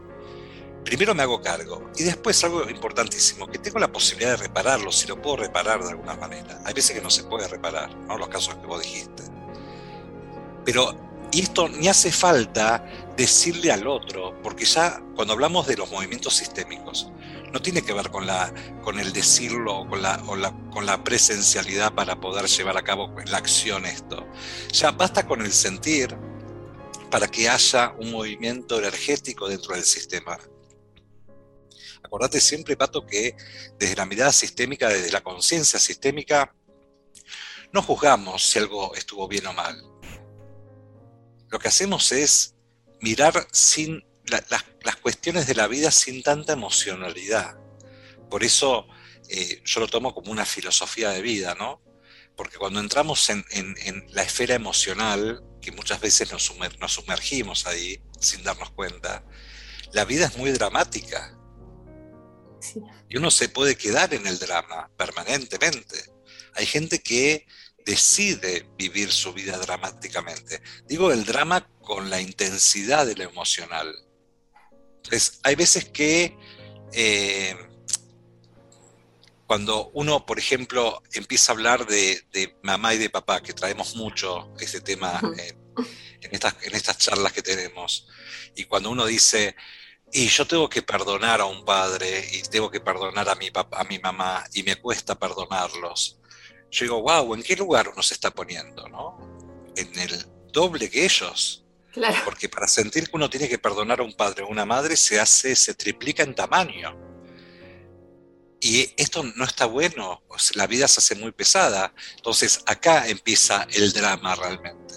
primero 0.85 1.15
me 1.15 1.23
hago 1.23 1.41
cargo 1.41 1.89
y 1.97 2.03
después 2.03 2.41
algo 2.43 2.69
importantísimo, 2.69 3.47
que 3.47 3.57
tengo 3.57 3.79
la 3.79 3.91
posibilidad 3.91 4.31
de 4.31 4.37
repararlo, 4.37 4.91
si 4.91 5.07
lo 5.07 5.21
puedo 5.21 5.37
reparar 5.37 5.83
de 5.83 5.89
alguna 5.89 6.15
manera. 6.15 6.61
Hay 6.63 6.73
veces 6.73 6.95
que 6.95 7.01
no 7.01 7.09
se 7.09 7.23
puede 7.23 7.47
reparar, 7.47 7.93
¿no? 8.07 8.17
Los 8.17 8.29
casos 8.29 8.55
que 8.55 8.67
vos 8.67 8.81
dijiste. 8.81 9.23
Pero, 10.63 10.95
y 11.31 11.41
esto 11.41 11.67
ni 11.67 11.87
hace 11.87 12.11
falta 12.11 12.85
decirle 13.17 13.71
al 13.71 13.87
otro, 13.87 14.39
porque 14.43 14.65
ya 14.65 15.01
cuando 15.15 15.33
hablamos 15.33 15.67
de 15.67 15.75
los 15.75 15.91
movimientos 15.91 16.35
sistémicos, 16.35 17.11
no 17.51 17.61
tiene 17.61 17.81
que 17.81 17.93
ver 17.93 18.11
con, 18.11 18.27
la, 18.27 18.53
con 18.83 18.99
el 18.99 19.11
decirlo 19.11 19.79
o 19.79 19.87
con 19.87 20.01
la, 20.01 20.21
con 20.71 20.85
la 20.85 21.03
presencialidad 21.03 21.93
para 21.93 22.19
poder 22.19 22.45
llevar 22.45 22.77
a 22.77 22.83
cabo 22.83 23.13
la 23.25 23.37
acción 23.37 23.85
esto. 23.85 24.27
Ya 24.71 24.91
basta 24.91 25.25
con 25.25 25.41
el 25.41 25.51
sentir 25.51 26.15
para 27.09 27.27
que 27.27 27.49
haya 27.49 27.95
un 27.97 28.11
movimiento 28.11 28.77
energético 28.77 29.47
dentro 29.47 29.73
del 29.73 29.85
sistema. 29.85 30.37
Acordate 32.05 32.39
siempre, 32.39 32.77
Pato, 32.77 33.05
que 33.05 33.35
desde 33.79 33.95
la 33.95 34.05
mirada 34.05 34.31
sistémica, 34.31 34.89
desde 34.89 35.11
la 35.11 35.21
conciencia 35.21 35.79
sistémica, 35.79 36.55
no 37.73 37.81
juzgamos 37.81 38.43
si 38.43 38.59
algo 38.59 38.93
estuvo 38.95 39.27
bien 39.27 39.47
o 39.47 39.53
mal. 39.53 39.81
Lo 41.49 41.57
que 41.59 41.67
hacemos 41.67 42.11
es 42.11 42.55
mirar 43.01 43.47
sin 43.51 44.05
las 44.27 44.95
cuestiones 45.01 45.47
de 45.47 45.55
la 45.55 45.67
vida 45.67 45.89
sin 45.89 46.21
tanta 46.21 46.53
emocionalidad. 46.53 47.57
Por 48.29 48.43
eso 48.43 48.85
eh, 49.29 49.61
yo 49.65 49.79
lo 49.79 49.87
tomo 49.87 50.13
como 50.13 50.31
una 50.31 50.45
filosofía 50.45 51.09
de 51.09 51.21
vida, 51.21 51.55
¿no? 51.55 51.81
Porque 52.35 52.57
cuando 52.57 52.79
entramos 52.79 53.29
en, 53.29 53.45
la 54.09 54.21
esfera 54.21 54.55
emocional, 54.55 55.41
que 55.61 55.71
muchas 55.71 55.99
veces 56.01 56.31
nos, 56.31 56.53
nos 56.79 56.93
sumergimos 56.93 57.65
ahí 57.65 57.99
sin 58.19 58.43
darnos 58.43 58.71
cuenta, 58.71 59.23
la 59.93 60.05
vida 60.05 60.25
es 60.25 60.37
muy 60.37 60.51
dramática 60.51 61.35
y 63.09 63.17
uno 63.17 63.31
se 63.31 63.49
puede 63.49 63.75
quedar 63.75 64.13
en 64.13 64.27
el 64.27 64.39
drama 64.39 64.89
permanentemente. 64.97 66.11
Hay 66.53 66.65
gente 66.65 66.99
que 66.99 67.45
decide 67.85 68.67
vivir 68.77 69.11
su 69.11 69.33
vida 69.33 69.57
dramáticamente. 69.57 70.61
Digo 70.87 71.11
el 71.11 71.25
drama 71.25 71.67
con 71.81 72.09
la 72.09 72.19
intensidad 72.19 73.05
de 73.05 73.15
lo 73.15 73.23
emocional. 73.23 73.95
Entonces, 74.97 75.39
hay 75.43 75.55
veces 75.55 75.85
que 75.85 76.35
eh, 76.93 77.55
cuando 79.45 79.91
uno, 79.93 80.25
por 80.25 80.39
ejemplo, 80.39 81.03
empieza 81.13 81.51
a 81.51 81.55
hablar 81.55 81.85
de, 81.85 82.23
mamá 82.63 82.95
y 82.95 82.97
de 82.97 83.09
papá, 83.09 83.41
que 83.41 83.53
traemos 83.53 83.95
mucho 83.95 84.51
ese 84.59 84.81
tema 84.81 85.19
en, 86.21 86.31
estas, 86.31 86.55
en 86.63 86.73
estas 86.73 86.97
charlas 86.97 87.33
que 87.33 87.43
tenemos, 87.43 88.07
y 88.55 88.63
cuando 88.63 88.89
uno 88.89 89.05
dice, 89.05 89.55
y 90.17 90.29
yo 90.29 90.47
tengo 90.47 90.69
que 90.69 90.81
perdonar 90.81 91.41
a 91.41 91.45
un 91.45 91.65
padre 91.65 92.25
y 92.31 92.41
tengo 92.43 92.71
que 92.71 92.79
perdonar 92.79 93.27
a 93.27 93.35
mi, 93.35 93.51
papá, 93.51 93.81
a 93.81 93.83
mi 93.83 93.99
mamá 93.99 94.45
y 94.53 94.63
me 94.63 94.77
cuesta 94.77 95.19
perdonarlos. 95.19 96.17
Yo 96.71 96.85
digo, 96.85 97.01
wow, 97.01 97.33
¿en 97.35 97.43
qué 97.43 97.57
lugar 97.57 97.89
uno 97.89 98.01
se 98.01 98.13
está 98.13 98.31
poniendo? 98.31 98.87
¿no? 98.87 99.17
En 99.75 99.99
el 99.99 100.25
doble 100.53 100.89
que 100.89 101.03
ellos. 101.03 101.65
Claro. 101.91 102.15
Porque 102.23 102.47
para 102.47 102.65
sentir 102.65 103.09
que 103.09 103.17
uno 103.17 103.29
tiene 103.29 103.49
que 103.49 103.59
perdonar 103.59 103.99
a 103.99 104.03
un 104.03 104.13
padre 104.13 104.43
o 104.43 104.47
una 104.47 104.65
madre 104.65 104.95
se 104.95 105.19
hace, 105.19 105.53
se 105.53 105.73
triplica 105.73 106.23
en 106.23 106.33
tamaño. 106.33 106.97
Y 108.61 108.93
esto 108.95 109.21
no 109.21 109.43
está 109.43 109.65
bueno, 109.65 110.23
la 110.53 110.65
vida 110.65 110.87
se 110.87 111.01
hace 111.01 111.15
muy 111.15 111.33
pesada. 111.33 111.93
Entonces 112.15 112.61
acá 112.65 113.09
empieza 113.09 113.67
el 113.73 113.91
drama 113.91 114.33
realmente. 114.35 114.95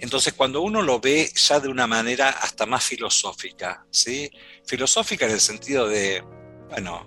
Entonces, 0.00 0.32
cuando 0.34 0.60
uno 0.60 0.82
lo 0.82 1.00
ve 1.00 1.30
ya 1.34 1.58
de 1.60 1.68
una 1.68 1.86
manera 1.86 2.28
hasta 2.28 2.66
más 2.66 2.84
filosófica, 2.84 3.84
¿sí? 3.90 4.30
Filosófica 4.64 5.26
en 5.26 5.32
el 5.32 5.40
sentido 5.40 5.88
de, 5.88 6.22
bueno, 6.70 7.04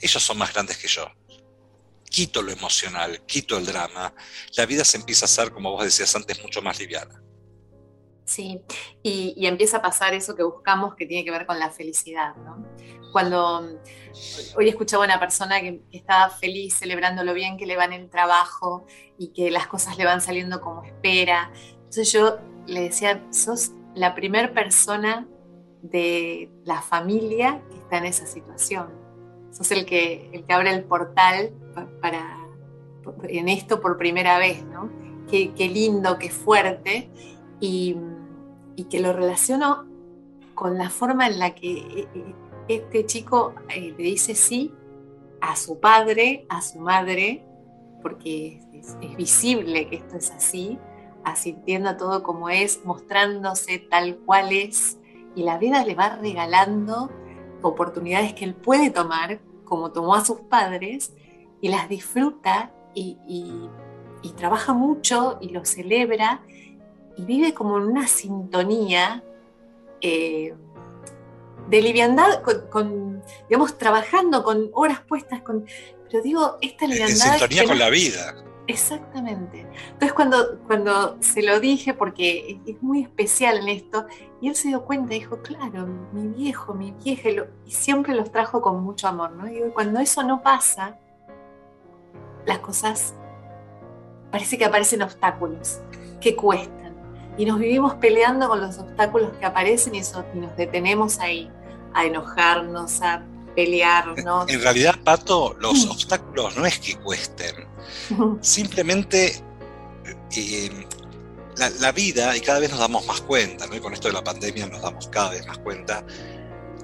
ellos 0.00 0.22
son 0.22 0.38
más 0.38 0.52
grandes 0.52 0.78
que 0.78 0.88
yo. 0.88 1.06
Quito 2.08 2.42
lo 2.42 2.50
emocional, 2.50 3.24
quito 3.26 3.58
el 3.58 3.66
drama. 3.66 4.14
La 4.56 4.66
vida 4.66 4.84
se 4.84 4.96
empieza 4.96 5.24
a 5.24 5.26
hacer, 5.26 5.52
como 5.52 5.72
vos 5.72 5.84
decías 5.84 6.14
antes, 6.16 6.42
mucho 6.42 6.62
más 6.62 6.78
liviana. 6.78 7.22
Sí, 8.24 8.60
y, 9.02 9.46
empieza 9.46 9.78
a 9.78 9.82
pasar 9.82 10.14
eso 10.14 10.36
que 10.36 10.44
buscamos 10.44 10.94
que 10.94 11.04
tiene 11.04 11.24
que 11.24 11.32
ver 11.32 11.46
con 11.46 11.58
la 11.58 11.70
felicidad, 11.70 12.36
¿no? 12.36 12.64
Cuando 13.12 13.80
hoy 14.56 14.68
escuchaba 14.68 15.02
a 15.02 15.06
una 15.06 15.18
persona 15.18 15.60
que, 15.60 15.82
que, 15.90 15.98
estaba 15.98 16.30
feliz, 16.30 16.76
celebrando 16.78 17.24
lo 17.24 17.34
bien 17.34 17.58
que 17.58 17.66
le 17.66 17.76
va 17.76 17.86
en 17.86 17.92
el 17.92 18.08
trabajo 18.08 18.86
y 19.18 19.32
que 19.32 19.50
las 19.50 19.66
cosas 19.66 19.98
le 19.98 20.04
van 20.04 20.20
saliendo 20.20 20.60
como 20.60 20.84
espera, 20.84 21.52
entonces 21.90 22.12
yo 22.12 22.38
le 22.68 22.82
decía, 22.82 23.20
sos 23.30 23.72
la 23.96 24.14
primera 24.14 24.54
persona 24.54 25.26
de 25.82 26.48
la 26.62 26.80
familia 26.82 27.60
que 27.68 27.78
está 27.78 27.98
en 27.98 28.04
esa 28.04 28.26
situación. 28.26 28.90
Sos 29.50 29.72
el 29.72 29.86
que, 29.86 30.30
el 30.32 30.44
que 30.44 30.52
abre 30.52 30.72
el 30.72 30.84
portal 30.84 31.50
para, 32.00 32.38
en 33.24 33.48
esto 33.48 33.80
por 33.80 33.98
primera 33.98 34.38
vez, 34.38 34.64
¿no? 34.66 34.88
Qué, 35.28 35.50
lindo, 35.68 36.16
qué 36.16 36.30
fuerte. 36.30 37.10
Y, 37.58 37.96
que 38.88 39.00
lo 39.00 39.12
relaciono 39.12 39.84
con 40.54 40.78
la 40.78 40.90
forma 40.90 41.26
en 41.26 41.40
la 41.40 41.56
que 41.56 41.72
eh, 41.72 42.08
eh, 42.14 42.34
este 42.68 43.04
chico 43.04 43.54
eh, 43.68 43.94
le 43.98 44.04
dice 44.04 44.36
sí 44.36 44.72
a 45.40 45.56
su 45.56 45.80
padre, 45.80 46.46
a 46.48 46.62
su 46.62 46.78
madre, 46.78 47.44
porque 48.00 48.62
es 48.72 49.16
visible 49.16 49.88
que 49.88 49.96
esto 49.96 50.16
es 50.16 50.30
así, 50.30 50.78
asintiendo 51.30 51.88
a 51.88 51.96
todo 51.96 52.22
como 52.22 52.48
es, 52.48 52.84
mostrándose 52.84 53.78
tal 53.78 54.18
cual 54.18 54.52
es, 54.52 54.98
y 55.34 55.42
la 55.42 55.58
vida 55.58 55.84
le 55.84 55.94
va 55.94 56.16
regalando 56.16 57.10
oportunidades 57.62 58.34
que 58.34 58.44
él 58.44 58.54
puede 58.54 58.90
tomar, 58.90 59.40
como 59.64 59.92
tomó 59.92 60.14
a 60.14 60.24
sus 60.24 60.40
padres, 60.40 61.12
y 61.60 61.68
las 61.68 61.88
disfruta 61.88 62.72
y, 62.94 63.16
trabaja 64.36 64.72
mucho 64.72 65.38
y 65.40 65.50
lo 65.50 65.64
celebra 65.64 66.40
y 67.16 67.24
vive 67.24 67.52
como 67.52 67.76
en 67.76 67.84
una 67.84 68.06
sintonía 68.06 69.22
eh, 70.00 70.54
de 71.68 71.82
liviandad, 71.82 72.42
con, 72.70 73.22
digamos, 73.48 73.76
trabajando 73.76 74.42
con 74.42 74.70
horas 74.72 75.00
puestas, 75.06 75.42
con, 75.42 75.66
pero 76.10 76.22
digo, 76.22 76.56
esta 76.62 76.86
liviandad... 76.86 77.34
En 77.34 77.38
sintonía 77.38 77.64
con 77.66 77.78
la 77.78 77.90
vida. 77.90 78.34
Exactamente. 78.70 79.66
Entonces 79.92 80.12
cuando, 80.12 80.60
cuando 80.66 81.16
se 81.20 81.42
lo 81.42 81.58
dije, 81.58 81.92
porque 81.92 82.60
es 82.64 82.82
muy 82.82 83.02
especial 83.02 83.58
en 83.58 83.68
esto, 83.68 84.06
y 84.40 84.48
él 84.48 84.54
se 84.54 84.68
dio 84.68 84.84
cuenta, 84.84 85.12
dijo, 85.12 85.38
claro, 85.42 85.88
mi 86.12 86.28
viejo, 86.28 86.72
mi 86.72 86.92
vieja, 86.92 87.28
y 87.66 87.70
siempre 87.70 88.14
los 88.14 88.30
trajo 88.30 88.60
con 88.60 88.82
mucho 88.82 89.08
amor, 89.08 89.32
¿no? 89.32 89.48
Y 89.48 89.70
cuando 89.72 89.98
eso 89.98 90.22
no 90.22 90.42
pasa, 90.42 90.98
las 92.46 92.58
cosas 92.60 93.14
parece 94.30 94.56
que 94.56 94.64
aparecen 94.64 95.02
obstáculos, 95.02 95.80
que 96.20 96.36
cuestan, 96.36 96.94
y 97.36 97.44
nos 97.44 97.58
vivimos 97.58 97.94
peleando 97.94 98.48
con 98.48 98.60
los 98.60 98.78
obstáculos 98.78 99.32
que 99.38 99.46
aparecen 99.46 99.94
y, 99.94 99.98
y 99.98 100.38
nos 100.38 100.56
detenemos 100.56 101.18
ahí, 101.18 101.50
a 101.92 102.04
enojarnos, 102.04 103.02
a 103.02 103.24
pelear, 103.54 104.22
¿no? 104.24 104.46
En 104.48 104.60
realidad, 104.62 104.96
Pato, 105.02 105.56
los 105.58 105.86
mm. 105.86 105.90
obstáculos 105.90 106.56
no 106.56 106.66
es 106.66 106.78
que 106.78 106.96
cuesten, 106.96 107.66
simplemente 108.40 109.42
eh, 110.36 110.86
la, 111.80 111.92
vida, 111.92 112.36
y 112.36 112.40
cada 112.40 112.60
vez 112.60 112.70
nos 112.70 112.78
damos 112.78 113.06
más 113.06 113.20
cuenta, 113.20 113.66
¿no? 113.66 113.74
y 113.74 113.80
con 113.80 113.92
esto 113.92 114.08
de 114.08 114.14
la 114.14 114.24
pandemia 114.24 114.66
nos 114.66 114.82
damos 114.82 115.08
cada 115.08 115.30
vez 115.30 115.46
más 115.46 115.58
cuenta, 115.58 116.04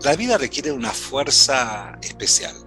la 0.03 0.15
vida 0.17 0.37
requiere 0.37 0.73
una 0.73 0.91
fuerza 0.91 1.97
especial 2.03 2.66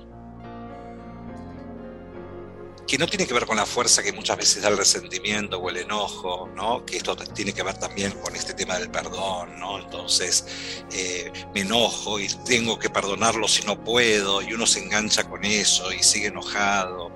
que 2.89 2.97
no 2.97 3.05
tiene 3.05 3.27
que 3.27 3.35
ver 3.35 3.45
con 3.45 3.55
la 3.55 3.67
fuerza 3.67 4.01
que 4.01 4.11
muchas 4.11 4.35
veces 4.35 4.63
da 4.63 4.69
el 4.69 4.77
resentimiento 4.77 5.59
o 5.59 5.69
el 5.69 5.77
enojo, 5.77 6.49
¿no? 6.55 6.83
que 6.83 6.97
esto 6.97 7.15
tiene 7.15 7.53
que 7.53 7.61
ver 7.61 7.77
también 7.77 8.11
con 8.13 8.35
este 8.35 8.55
tema 8.55 8.79
del 8.79 8.89
perdón, 8.89 9.59
¿no? 9.59 9.77
entonces 9.77 10.43
eh, 10.91 11.31
me 11.53 11.61
enojo 11.61 12.19
y 12.19 12.27
tengo 12.45 12.79
que 12.79 12.89
perdonarlo 12.89 13.47
si 13.47 13.63
no 13.63 13.83
puedo, 13.83 14.41
y 14.41 14.53
uno 14.53 14.65
se 14.65 14.79
engancha 14.79 15.29
con 15.29 15.45
eso 15.45 15.93
y 15.93 16.01
sigue 16.01 16.27
enojado. 16.27 17.11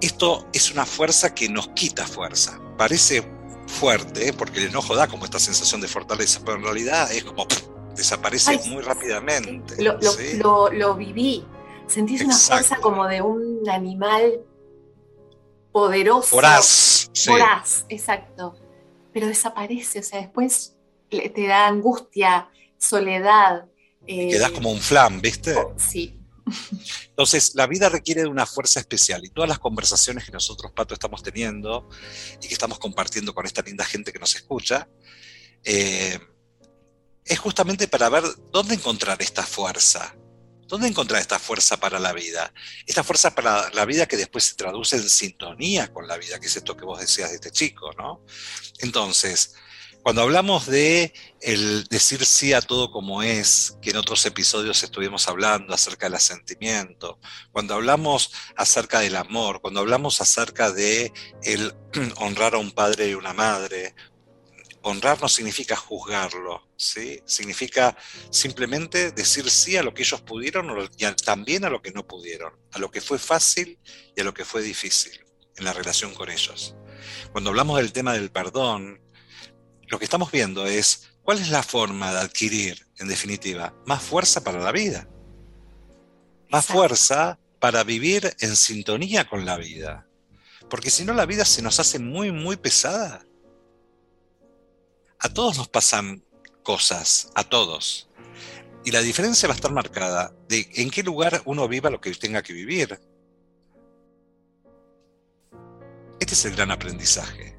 Esto 0.00 0.48
es 0.52 0.72
una 0.72 0.84
fuerza 0.84 1.32
que 1.32 1.48
nos 1.48 1.68
quita 1.68 2.04
fuerza. 2.04 2.60
Parece 2.76 3.22
fuerte, 3.68 4.32
porque 4.32 4.58
el 4.58 4.70
enojo 4.70 4.96
da 4.96 5.06
como 5.06 5.24
esta 5.24 5.38
sensación 5.38 5.80
de 5.80 5.86
fortaleza, 5.86 6.40
pero 6.44 6.56
en 6.56 6.64
realidad 6.64 7.12
es 7.12 7.22
como 7.22 7.46
desaparece 7.94 8.58
muy 8.68 8.82
rápidamente. 8.82 9.76
Lo, 9.80 10.96
viví. 10.96 11.46
Sentís 11.86 12.22
una 12.22 12.36
fuerza 12.36 12.78
como 12.78 13.06
de 13.06 13.22
un 13.22 13.68
animal 13.70 14.40
poderoso. 15.76 16.34
Voraz. 16.34 17.10
Voraz, 17.26 17.84
exacto. 17.90 18.56
Pero 19.12 19.26
desaparece, 19.26 19.98
o 19.98 20.02
sea, 20.02 20.22
después 20.22 20.74
te 21.10 21.46
da 21.46 21.66
angustia, 21.66 22.48
soledad. 22.78 23.66
Eh, 24.06 24.30
Quedas 24.30 24.52
como 24.52 24.70
un 24.72 24.80
flan, 24.80 25.20
¿viste? 25.20 25.54
Oh, 25.54 25.74
sí. 25.76 26.18
Entonces, 27.08 27.54
la 27.56 27.66
vida 27.66 27.90
requiere 27.90 28.22
de 28.22 28.28
una 28.28 28.46
fuerza 28.46 28.80
especial 28.80 29.22
y 29.26 29.28
todas 29.28 29.50
las 29.50 29.58
conversaciones 29.58 30.24
que 30.24 30.32
nosotros, 30.32 30.72
Pato, 30.72 30.94
estamos 30.94 31.22
teniendo 31.22 31.90
y 32.40 32.48
que 32.48 32.54
estamos 32.54 32.78
compartiendo 32.78 33.34
con 33.34 33.44
esta 33.44 33.60
linda 33.60 33.84
gente 33.84 34.14
que 34.14 34.18
nos 34.18 34.34
escucha, 34.34 34.88
eh, 35.62 36.18
es 37.22 37.38
justamente 37.38 37.86
para 37.86 38.08
ver 38.08 38.24
dónde 38.50 38.76
encontrar 38.76 39.20
esta 39.20 39.42
fuerza, 39.42 40.16
¿Dónde 40.66 40.88
encontrar 40.88 41.20
esta 41.20 41.38
fuerza 41.38 41.76
para 41.78 41.98
la 41.98 42.12
vida? 42.12 42.52
Esta 42.86 43.04
fuerza 43.04 43.34
para 43.34 43.70
la 43.70 43.84
vida 43.84 44.06
que 44.06 44.16
después 44.16 44.44
se 44.44 44.54
traduce 44.54 44.96
en 44.96 45.08
sintonía 45.08 45.92
con 45.92 46.08
la 46.08 46.16
vida, 46.16 46.40
que 46.40 46.46
es 46.46 46.56
esto 46.56 46.76
que 46.76 46.84
vos 46.84 47.00
decías 47.00 47.30
de 47.30 47.36
este 47.36 47.50
chico, 47.52 47.92
¿no? 47.96 48.24
Entonces, 48.80 49.54
cuando 50.06 50.22
hablamos 50.22 50.66
de 50.66 51.12
el 51.40 51.84
decir 51.88 52.24
sí 52.24 52.52
a 52.52 52.60
todo 52.60 52.92
como 52.92 53.24
es, 53.24 53.76
que 53.82 53.90
en 53.90 53.96
otros 53.96 54.24
episodios 54.24 54.84
estuvimos 54.84 55.26
hablando 55.26 55.74
acerca 55.74 56.06
del 56.06 56.14
asentimiento, 56.14 57.18
cuando 57.50 57.74
hablamos 57.74 58.30
acerca 58.56 59.00
del 59.00 59.16
amor, 59.16 59.60
cuando 59.60 59.80
hablamos 59.80 60.20
acerca 60.20 60.70
de 60.70 61.12
el 61.42 61.74
honrar 62.18 62.54
a 62.54 62.58
un 62.58 62.70
padre 62.70 63.08
y 63.08 63.14
una 63.14 63.32
madre, 63.32 63.96
honrar 64.86 65.20
no 65.20 65.28
significa 65.28 65.74
juzgarlo, 65.74 66.68
¿sí? 66.76 67.20
significa 67.26 67.96
simplemente 68.30 69.10
decir 69.10 69.50
sí 69.50 69.76
a 69.76 69.82
lo 69.82 69.92
que 69.92 70.02
ellos 70.02 70.20
pudieron 70.20 70.88
y 70.96 71.04
también 71.24 71.64
a 71.64 71.70
lo 71.70 71.82
que 71.82 71.90
no 71.90 72.06
pudieron, 72.06 72.52
a 72.72 72.78
lo 72.78 72.88
que 72.90 73.00
fue 73.00 73.18
fácil 73.18 73.80
y 74.14 74.20
a 74.20 74.24
lo 74.24 74.32
que 74.32 74.44
fue 74.44 74.62
difícil 74.62 75.24
en 75.56 75.64
la 75.64 75.72
relación 75.72 76.14
con 76.14 76.30
ellos. 76.30 76.76
Cuando 77.32 77.50
hablamos 77.50 77.78
del 77.78 77.92
tema 77.92 78.12
del 78.12 78.30
perdón, 78.30 79.00
lo 79.88 79.98
que 79.98 80.04
estamos 80.04 80.30
viendo 80.30 80.64
es 80.66 81.08
cuál 81.22 81.40
es 81.40 81.50
la 81.50 81.64
forma 81.64 82.12
de 82.12 82.20
adquirir, 82.20 82.86
en 82.98 83.08
definitiva, 83.08 83.74
más 83.86 84.02
fuerza 84.04 84.44
para 84.44 84.60
la 84.60 84.70
vida, 84.70 85.08
más 86.48 86.64
fuerza 86.64 87.40
para 87.58 87.82
vivir 87.82 88.36
en 88.38 88.54
sintonía 88.54 89.28
con 89.28 89.44
la 89.44 89.56
vida. 89.56 90.06
Porque 90.70 90.90
si 90.90 91.04
no 91.04 91.12
la 91.12 91.26
vida 91.26 91.44
se 91.44 91.62
nos 91.62 91.80
hace 91.80 91.98
muy, 91.98 92.30
muy 92.30 92.56
pesada 92.56 93.26
a 93.35 93.35
todos 95.36 95.58
nos 95.58 95.68
pasan 95.68 96.24
cosas, 96.62 97.30
a 97.34 97.44
todos. 97.44 98.08
Y 98.86 98.90
la 98.90 99.00
diferencia 99.00 99.46
va 99.46 99.52
a 99.52 99.56
estar 99.56 99.70
marcada 99.70 100.32
de 100.48 100.66
en 100.76 100.90
qué 100.90 101.02
lugar 101.02 101.42
uno 101.44 101.68
viva 101.68 101.90
lo 101.90 102.00
que 102.00 102.10
tenga 102.14 102.42
que 102.42 102.54
vivir. 102.54 102.98
Este 106.18 106.32
es 106.32 106.44
el 106.46 106.56
gran 106.56 106.70
aprendizaje. 106.70 107.54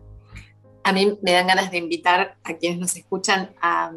A 0.83 0.91
mí 0.91 1.19
me 1.21 1.33
dan 1.33 1.45
ganas 1.45 1.69
de 1.69 1.77
invitar 1.77 2.39
a 2.43 2.55
quienes 2.55 2.79
nos 2.79 2.95
escuchan 2.95 3.55
a, 3.61 3.91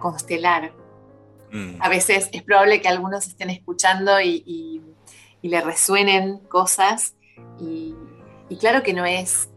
constelar. 0.00 0.72
Mm. 1.52 1.82
A 1.82 1.88
veces 1.90 2.30
es 2.32 2.42
probable 2.42 2.80
que 2.80 2.88
algunos 2.88 3.26
estén 3.26 3.50
escuchando 3.50 4.20
y, 4.22 4.82
le 5.42 5.60
resuenen 5.60 6.38
cosas. 6.48 7.14
y 7.60 7.94
claro 8.58 8.82
que 8.82 8.94
no 8.94 9.04
es 9.04 9.50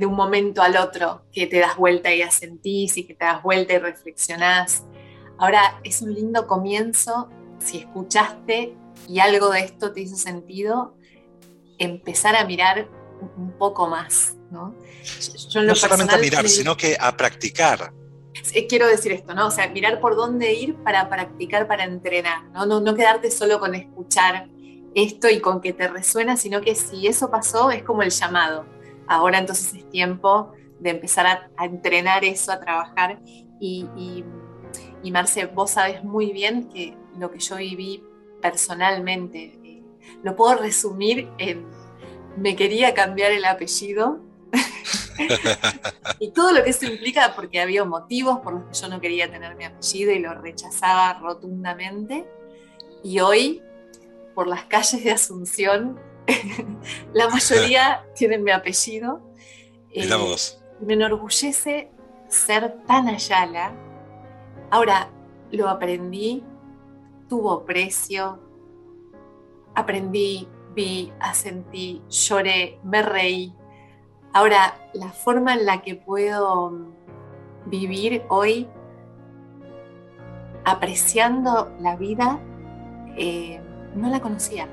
de 0.00 0.06
un 0.06 0.14
momento 0.14 0.62
al 0.62 0.78
otro 0.78 1.26
que 1.30 1.46
te 1.46 1.58
das 1.58 1.76
vuelta 1.76 2.12
y 2.12 2.22
asentís 2.22 2.96
y 2.96 3.04
que 3.04 3.14
te 3.14 3.26
das 3.26 3.42
vuelta 3.42 3.74
y 3.74 3.78
reflexionás. 3.78 4.84
Ahora 5.38 5.78
es 5.84 6.00
un 6.00 6.14
lindo 6.14 6.46
comienzo, 6.46 7.28
si 7.58 7.78
escuchaste 7.78 8.74
y 9.06 9.20
algo 9.20 9.50
de 9.50 9.60
esto 9.60 9.92
te 9.92 10.00
hizo 10.00 10.16
sentido, 10.16 10.96
empezar 11.78 12.34
a 12.34 12.46
mirar 12.46 12.88
un 13.36 13.52
poco 13.58 13.88
más, 13.88 14.36
¿no? 14.50 14.74
no 15.62 15.74
solamente 15.74 16.14
a 16.14 16.18
mirar, 16.18 16.48
sino 16.48 16.74
que 16.76 16.96
a 16.98 17.14
practicar. 17.14 17.92
Quiero 18.70 18.86
decir 18.86 19.12
esto, 19.12 19.34
¿no? 19.34 19.48
O 19.48 19.50
sea, 19.50 19.68
mirar 19.68 20.00
por 20.00 20.16
dónde 20.16 20.54
ir 20.54 20.76
para 20.76 21.10
practicar, 21.10 21.68
para 21.68 21.84
entrenar, 21.84 22.44
¿no? 22.54 22.64
No, 22.64 22.80
no 22.80 22.94
quedarte 22.94 23.30
solo 23.30 23.60
con 23.60 23.74
escuchar 23.74 24.48
esto 24.94 25.28
y 25.28 25.40
con 25.40 25.60
que 25.60 25.74
te 25.74 25.88
resuena, 25.88 26.38
sino 26.38 26.62
que 26.62 26.74
si 26.74 27.06
eso 27.06 27.30
pasó 27.30 27.70
es 27.70 27.82
como 27.82 28.02
el 28.02 28.10
llamado 28.10 28.79
ahora 29.10 29.38
entonces 29.38 29.74
es 29.74 29.90
tiempo 29.90 30.52
de 30.78 30.90
empezar 30.90 31.26
a, 31.56 31.64
entrenar 31.64 32.24
eso, 32.24 32.52
a 32.52 32.60
trabajar. 32.60 33.20
Y, 33.58 33.88
y, 35.02 35.10
Marce, 35.10 35.46
vos 35.46 35.72
sabes 35.72 36.04
muy 36.04 36.32
bien 36.32 36.68
que 36.68 36.96
lo 37.18 37.30
que 37.32 37.40
yo 37.40 37.56
viví 37.56 38.04
personalmente, 38.40 39.58
eh, 39.64 39.82
lo 40.22 40.36
puedo 40.36 40.56
resumir 40.56 41.28
en, 41.38 41.66
me 42.36 42.54
quería 42.54 42.94
cambiar 42.94 43.32
el 43.32 43.44
apellido. 43.44 44.20
y 46.20 46.30
todo 46.30 46.52
lo 46.52 46.62
que 46.62 46.70
eso 46.70 46.86
implica, 46.86 47.34
porque 47.34 47.60
había 47.60 47.84
motivos 47.84 48.38
por 48.38 48.54
los 48.54 48.64
que 48.66 48.80
yo 48.80 48.88
no 48.88 49.00
quería 49.00 49.28
tener 49.28 49.56
mi 49.56 49.64
apellido 49.64 50.12
y 50.12 50.20
lo 50.20 50.34
rechazaba 50.34 51.14
rotundamente. 51.14 52.26
Y 53.02 53.18
hoy, 53.18 53.60
por 54.36 54.46
las 54.46 54.66
calles 54.66 55.02
de 55.02 55.10
Asunción, 55.10 55.98
la 57.12 57.28
mayoría 57.28 58.04
tienen 58.14 58.42
mi 58.42 58.50
apellido. 58.50 59.20
Eh, 59.90 60.08
me 60.80 60.94
enorgullece 60.94 61.90
ser 62.28 62.82
tan 62.86 63.08
Ayala. 63.08 63.72
Ahora, 64.70 65.10
lo 65.50 65.68
aprendí, 65.68 66.44
tuvo 67.28 67.64
precio, 67.64 68.38
aprendí, 69.74 70.48
vi, 70.74 71.12
asentí, 71.20 72.02
lloré, 72.08 72.78
me 72.84 73.02
reí. 73.02 73.54
Ahora, 74.32 74.76
la 74.94 75.08
forma 75.08 75.54
en 75.54 75.66
la 75.66 75.82
que 75.82 75.96
puedo 75.96 76.92
vivir 77.66 78.22
hoy, 78.28 78.68
apreciando 80.64 81.72
la 81.80 81.96
vida, 81.96 82.38
eh, 83.16 83.60
no 83.94 84.08
la 84.08 84.20
conocía. 84.20 84.68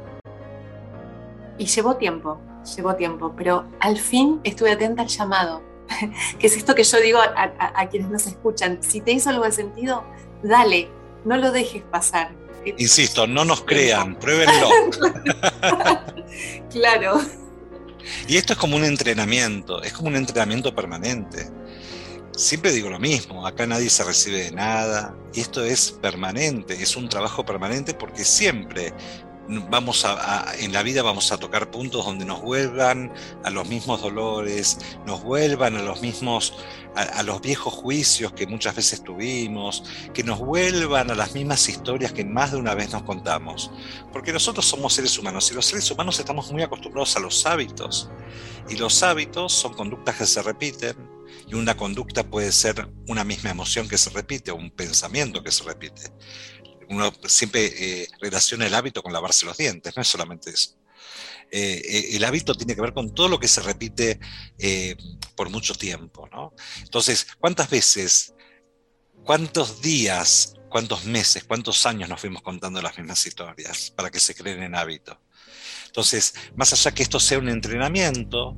Y 1.58 1.66
llevó 1.66 1.96
tiempo, 1.96 2.40
llevó 2.76 2.96
tiempo, 2.96 3.34
pero 3.36 3.66
al 3.80 3.98
fin 3.98 4.40
estuve 4.44 4.72
atenta 4.72 5.04
al 5.04 5.08
llamado, 5.08 5.64
que 6.40 6.48
es 6.48 6.56
esto 6.56 6.76
que 6.76 6.84
yo 6.84 7.00
digo 7.00 7.20
a, 7.20 7.90
quienes 7.90 8.10
nos 8.10 8.28
escuchan. 8.28 8.80
Si 8.82 9.02
te 9.02 9.12
hizo 9.12 9.30
algo 9.30 9.46
de 9.46 9.52
sentido, 9.52 10.04
dale, 10.44 10.90
no 11.26 11.38
lo 11.38 11.52
dejes 11.52 11.84
pasar. 11.84 12.36
Insisto, 12.78 13.28
no 13.28 13.46
nos 13.46 13.62
crean, 13.66 14.18
pruébenlo. 14.20 14.70
claro. 16.72 17.22
Y 18.28 18.38
esto 18.38 18.54
es 18.54 18.60
como 18.60 18.76
un 18.76 18.86
entrenamiento, 18.86 19.82
es 19.82 19.94
como 19.94 20.10
un 20.10 20.16
entrenamiento 20.16 20.74
permanente. 20.74 21.50
Siempre 22.36 22.72
digo 22.72 22.90
lo 22.90 23.00
mismo, 23.00 23.48
acá 23.48 23.66
nadie 23.66 23.90
se 23.90 24.04
recibe 24.04 24.44
de 24.44 24.52
nada, 24.52 25.16
y 25.34 25.40
esto 25.40 25.64
es 25.64 25.92
permanente, 25.92 26.76
es 26.76 26.96
un 26.96 27.10
trabajo 27.10 27.44
permanente 27.44 27.96
porque 27.96 28.24
siempre 28.24 28.94
vamos 29.48 30.06
a, 30.06 30.54
en 30.60 30.74
la 30.74 30.84
vida 30.84 31.02
vamos 31.02 31.32
a 31.32 31.38
tocar 31.38 31.72
puntos 31.72 32.06
donde 32.06 32.26
nos 32.26 32.42
vuelvan 32.42 33.14
a 33.44 33.50
los 33.50 33.68
mismos 33.68 34.02
dolores, 34.02 34.78
nos 35.06 35.24
vuelvan 35.24 35.76
a 35.78 35.82
los 35.82 36.02
mismos, 36.02 36.54
a, 36.96 37.24
los 37.24 37.42
viejos 37.42 37.74
juicios 37.74 38.34
que 38.34 38.46
muchas 38.46 38.76
veces 38.76 39.04
tuvimos, 39.04 39.84
que 40.14 40.24
nos 40.24 40.40
vuelvan 40.40 41.12
a 41.12 41.16
las 41.16 41.34
mismas 41.34 41.68
historias 41.70 42.12
que 42.12 42.26
más 42.26 42.52
de 42.52 42.58
una 42.58 42.76
vez 42.76 42.92
nos 42.92 43.04
contamos. 43.04 43.72
Porque 44.12 44.34
nosotros 44.34 44.66
somos 44.66 44.94
seres 44.94 45.18
humanos 45.18 45.50
y 45.52 45.56
los 45.56 45.66
seres 45.66 45.90
humanos 45.90 46.20
estamos 46.20 46.52
muy 46.52 46.64
acostumbrados 46.64 47.16
a 47.16 47.20
los 47.20 47.46
hábitos. 47.46 48.10
Y 48.70 48.76
los 48.76 49.02
hábitos 49.02 49.54
son 49.54 49.74
conductas 49.74 50.16
que 50.16 50.26
se 50.26 50.42
repiten, 50.42 51.18
y 51.48 51.56
una 51.56 51.78
conducta 51.78 52.24
puede 52.24 52.52
ser 52.52 52.90
una 53.08 53.24
misma 53.24 53.50
emoción 53.50 53.88
que 53.88 53.98
se 53.98 54.10
repite 54.10 54.52
o 54.52 54.56
un 54.56 54.72
pensamiento 54.72 55.44
que 55.44 55.52
se 55.52 55.64
repite 55.64 56.12
uno 56.90 57.14
siempre 57.26 57.66
eh, 57.66 58.08
relaciona 58.22 58.66
el 58.66 58.74
hábito 58.74 59.04
con 59.04 59.14
lavarse 59.14 59.46
los 59.46 59.58
dientes, 59.58 59.96
no 59.96 60.02
es 60.02 60.08
solamente 60.08 60.52
eso. 60.52 60.78
Eh, 61.50 61.82
eh, 61.84 62.10
el 62.14 62.24
hábito 62.26 62.54
tiene 62.56 62.76
que 62.76 62.82
ver 62.82 62.94
con 62.94 63.14
todo 63.14 63.30
lo 63.30 63.40
que 63.40 63.48
se 63.48 63.62
repite 63.62 64.20
por 65.36 65.50
mucho 65.50 65.74
tiempo, 65.76 66.28
¿no? 66.32 66.54
Entonces, 66.82 67.28
¿cuántas 67.40 67.70
veces, 67.70 68.34
cuántos 69.24 69.82
días, 69.82 70.54
cuántos 70.70 71.06
meses, 71.06 71.44
cuántos 71.46 71.86
años 71.86 72.10
nos 72.10 72.20
fuimos 72.20 72.42
contando 72.42 72.82
las 72.82 72.98
mismas 72.98 73.26
historias 73.26 73.92
para 73.92 74.10
que 74.10 74.20
se 74.20 74.36
creen 74.36 74.64
en 74.64 74.76
hábito? 74.76 75.22
Entonces, 75.86 76.34
más 76.56 76.74
allá 76.74 76.94
que 76.94 77.04
esto 77.04 77.20
sea 77.20 77.40
un 77.40 77.50
entrenamiento, 77.50 78.58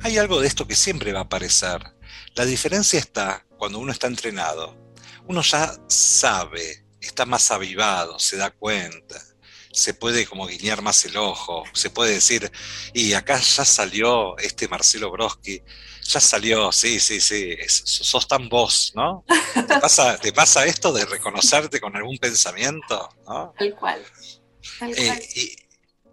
hay 0.00 0.18
algo 0.18 0.40
de 0.40 0.46
esto 0.46 0.66
que 0.66 0.76
siempre 0.76 1.12
va 1.12 1.20
a 1.20 1.24
aparecer. 1.24 1.80
La 2.34 2.44
diferencia 2.44 2.98
está 2.98 3.44
cuando 3.58 3.78
uno 3.78 3.92
está 3.92 4.06
entrenado. 4.06 4.76
Uno 5.26 5.42
ya 5.42 5.74
sabe, 5.88 6.87
está 7.00 7.26
más 7.26 7.50
avivado, 7.50 8.18
se 8.18 8.36
da 8.36 8.50
cuenta, 8.50 9.22
se 9.72 9.94
puede 9.94 10.26
como 10.26 10.46
guiñar 10.46 10.82
más 10.82 11.04
el 11.04 11.16
ojo, 11.16 11.64
se 11.72 11.90
puede 11.90 12.14
decir, 12.14 12.50
y 12.92 13.12
acá 13.12 13.38
ya 13.38 13.64
salió 13.64 14.36
este 14.38 14.68
Marcelo 14.68 15.10
Broski, 15.10 15.62
ya 16.02 16.20
salió, 16.20 16.72
sí, 16.72 17.00
sí, 17.00 17.20
sí, 17.20 17.56
sos 17.68 18.26
tan 18.26 18.48
vos, 18.48 18.92
¿no? 18.94 19.24
¿Te 19.54 19.62
pasa, 19.80 20.18
¿Te 20.18 20.32
pasa 20.32 20.64
esto 20.64 20.92
de 20.92 21.04
reconocerte 21.04 21.80
con 21.80 21.94
algún 21.96 22.18
pensamiento? 22.18 23.08
¿no? 23.26 23.54
Tal 23.58 23.74
cual. 23.74 24.02
Tal 24.78 24.92
eh, 24.92 25.06
cual. 25.06 25.67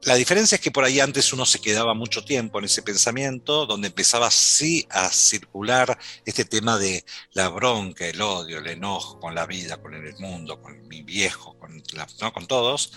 La 0.05 0.13
diferencia 0.13 0.57
es 0.57 0.61
que 0.61 0.69
por 0.69 0.83
ahí 0.83 0.99
antes 0.99 1.33
uno 1.33 1.47
se 1.47 1.59
quedaba 1.59 1.95
mucho 1.95 2.23
tiempo 2.23 2.59
en 2.59 2.65
ese 2.65 2.83
pensamiento, 2.83 3.65
donde 3.65 3.87
empezaba 3.87 4.27
así 4.27 4.85
a 4.91 5.09
circular 5.09 5.97
este 6.23 6.45
tema 6.45 6.77
de 6.77 7.03
la 7.33 7.49
bronca, 7.49 8.05
el 8.05 8.21
odio, 8.21 8.59
el 8.59 8.67
enojo 8.67 9.19
con 9.19 9.33
la 9.33 9.47
vida, 9.47 9.81
con 9.81 9.95
el 9.95 10.15
mundo, 10.19 10.61
con 10.61 10.87
mi 10.87 11.01
viejo, 11.01 11.57
con, 11.57 11.81
¿no? 12.21 12.33
con 12.33 12.45
todos. 12.45 12.93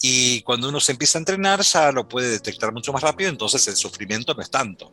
Y 0.00 0.42
cuando 0.42 0.68
uno 0.68 0.78
se 0.78 0.92
empieza 0.92 1.18
a 1.18 1.22
entrenar 1.22 1.60
ya 1.62 1.90
lo 1.90 2.08
puede 2.08 2.30
detectar 2.30 2.72
mucho 2.72 2.92
más 2.92 3.02
rápido, 3.02 3.28
entonces 3.28 3.66
el 3.66 3.74
sufrimiento 3.74 4.32
no 4.32 4.42
es 4.42 4.50
tanto. 4.50 4.92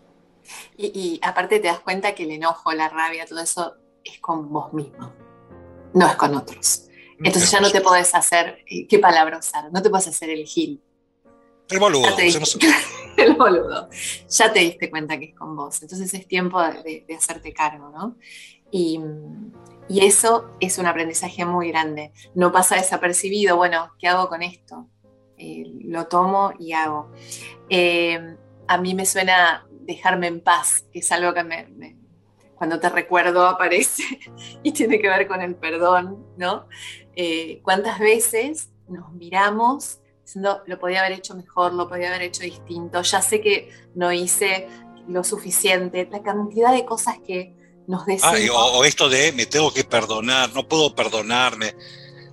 Y, 0.78 0.88
y 0.88 1.20
aparte 1.22 1.60
te 1.60 1.68
das 1.68 1.82
cuenta 1.82 2.16
que 2.16 2.24
el 2.24 2.32
enojo, 2.32 2.74
la 2.74 2.90
rabia, 2.90 3.28
todo 3.28 3.42
eso 3.42 3.76
es 4.04 4.18
con 4.20 4.52
vos 4.52 4.74
mismo, 4.74 5.14
no 5.94 6.08
es 6.08 6.16
con 6.16 6.36
otros. 6.36 6.86
Entonces 7.24 7.52
ya 7.52 7.60
no 7.60 7.70
te 7.70 7.82
podés 7.82 8.16
hacer, 8.16 8.64
eh, 8.66 8.88
¿qué 8.88 8.98
palabra 8.98 9.38
usar? 9.38 9.72
No 9.72 9.84
te 9.84 9.92
puedes 9.92 10.08
hacer 10.08 10.32
el 10.32 10.48
gil 10.48 10.82
el 11.70 11.80
boludo. 11.80 12.08
el 13.18 13.36
boludo. 13.36 13.90
Ya 14.30 14.52
te 14.52 14.60
diste 14.60 14.90
cuenta 14.90 15.20
que 15.20 15.26
es 15.26 15.36
con 15.36 15.56
vos. 15.56 15.82
Entonces 15.82 16.14
es 16.14 16.28
tiempo 16.28 16.62
de, 16.62 17.06
hacerte 17.18 17.54
cargo, 17.54 17.90
¿no? 17.90 18.18
Y, 18.72 19.00
eso 19.90 20.52
es 20.60 20.78
un 20.78 20.86
aprendizaje 20.86 21.46
muy 21.46 21.70
grande. 21.70 22.12
No 22.36 22.52
pasa 22.52 22.76
desapercibido, 22.76 23.58
bueno, 23.58 23.92
¿qué 23.98 24.08
hago 24.08 24.30
con 24.30 24.44
esto? 24.44 24.88
Eh, 25.38 25.64
lo 25.86 26.06
tomo 26.06 26.54
y 26.60 26.74
hago. 26.74 27.12
Eh, 27.70 28.36
a 28.68 28.78
mí 28.78 28.94
me 28.94 29.08
suena 29.08 29.66
dejarme 29.82 30.28
en 30.28 30.42
paz, 30.42 30.86
que 30.94 31.00
es 31.00 31.12
algo 31.12 31.34
que 31.34 31.44
me, 31.44 31.98
cuando 32.54 32.80
te 32.80 32.90
recuerdo 32.90 33.48
aparece 33.48 34.04
y 34.64 34.74
tiene 34.74 35.00
que 35.00 35.10
ver 35.10 35.28
con 35.28 35.42
el 35.42 35.56
perdón, 35.56 36.24
¿no? 36.38 36.68
Eh, 37.16 37.62
¿Cuántas 37.64 37.98
veces 37.98 38.70
nos 38.88 39.12
miramos 39.14 40.02
diciendo, 40.30 40.62
lo 40.68 40.80
podía 40.80 41.00
haber 41.00 41.14
hecho 41.14 41.36
mejor, 41.36 41.74
lo 41.74 41.90
podía 41.90 42.10
haber 42.10 42.22
hecho 42.22 42.44
distinto, 42.44 43.02
ya 43.02 43.22
sé 43.22 43.42
que 43.42 43.72
no 43.96 44.12
hice 44.12 44.68
lo 45.08 45.24
suficiente, 45.24 46.08
la 46.12 46.22
cantidad 46.22 46.72
de 46.72 46.86
cosas 46.86 47.16
que 47.26 47.56
nos 47.88 48.06
decimos. 48.06 48.38
o, 48.54 48.86
esto 48.86 49.10
de 49.10 49.32
me 49.32 49.48
tengo 49.48 49.74
que 49.74 49.84
perdonar, 49.84 50.54
no 50.54 50.68
puedo 50.68 50.94
perdonarme. 50.94 51.76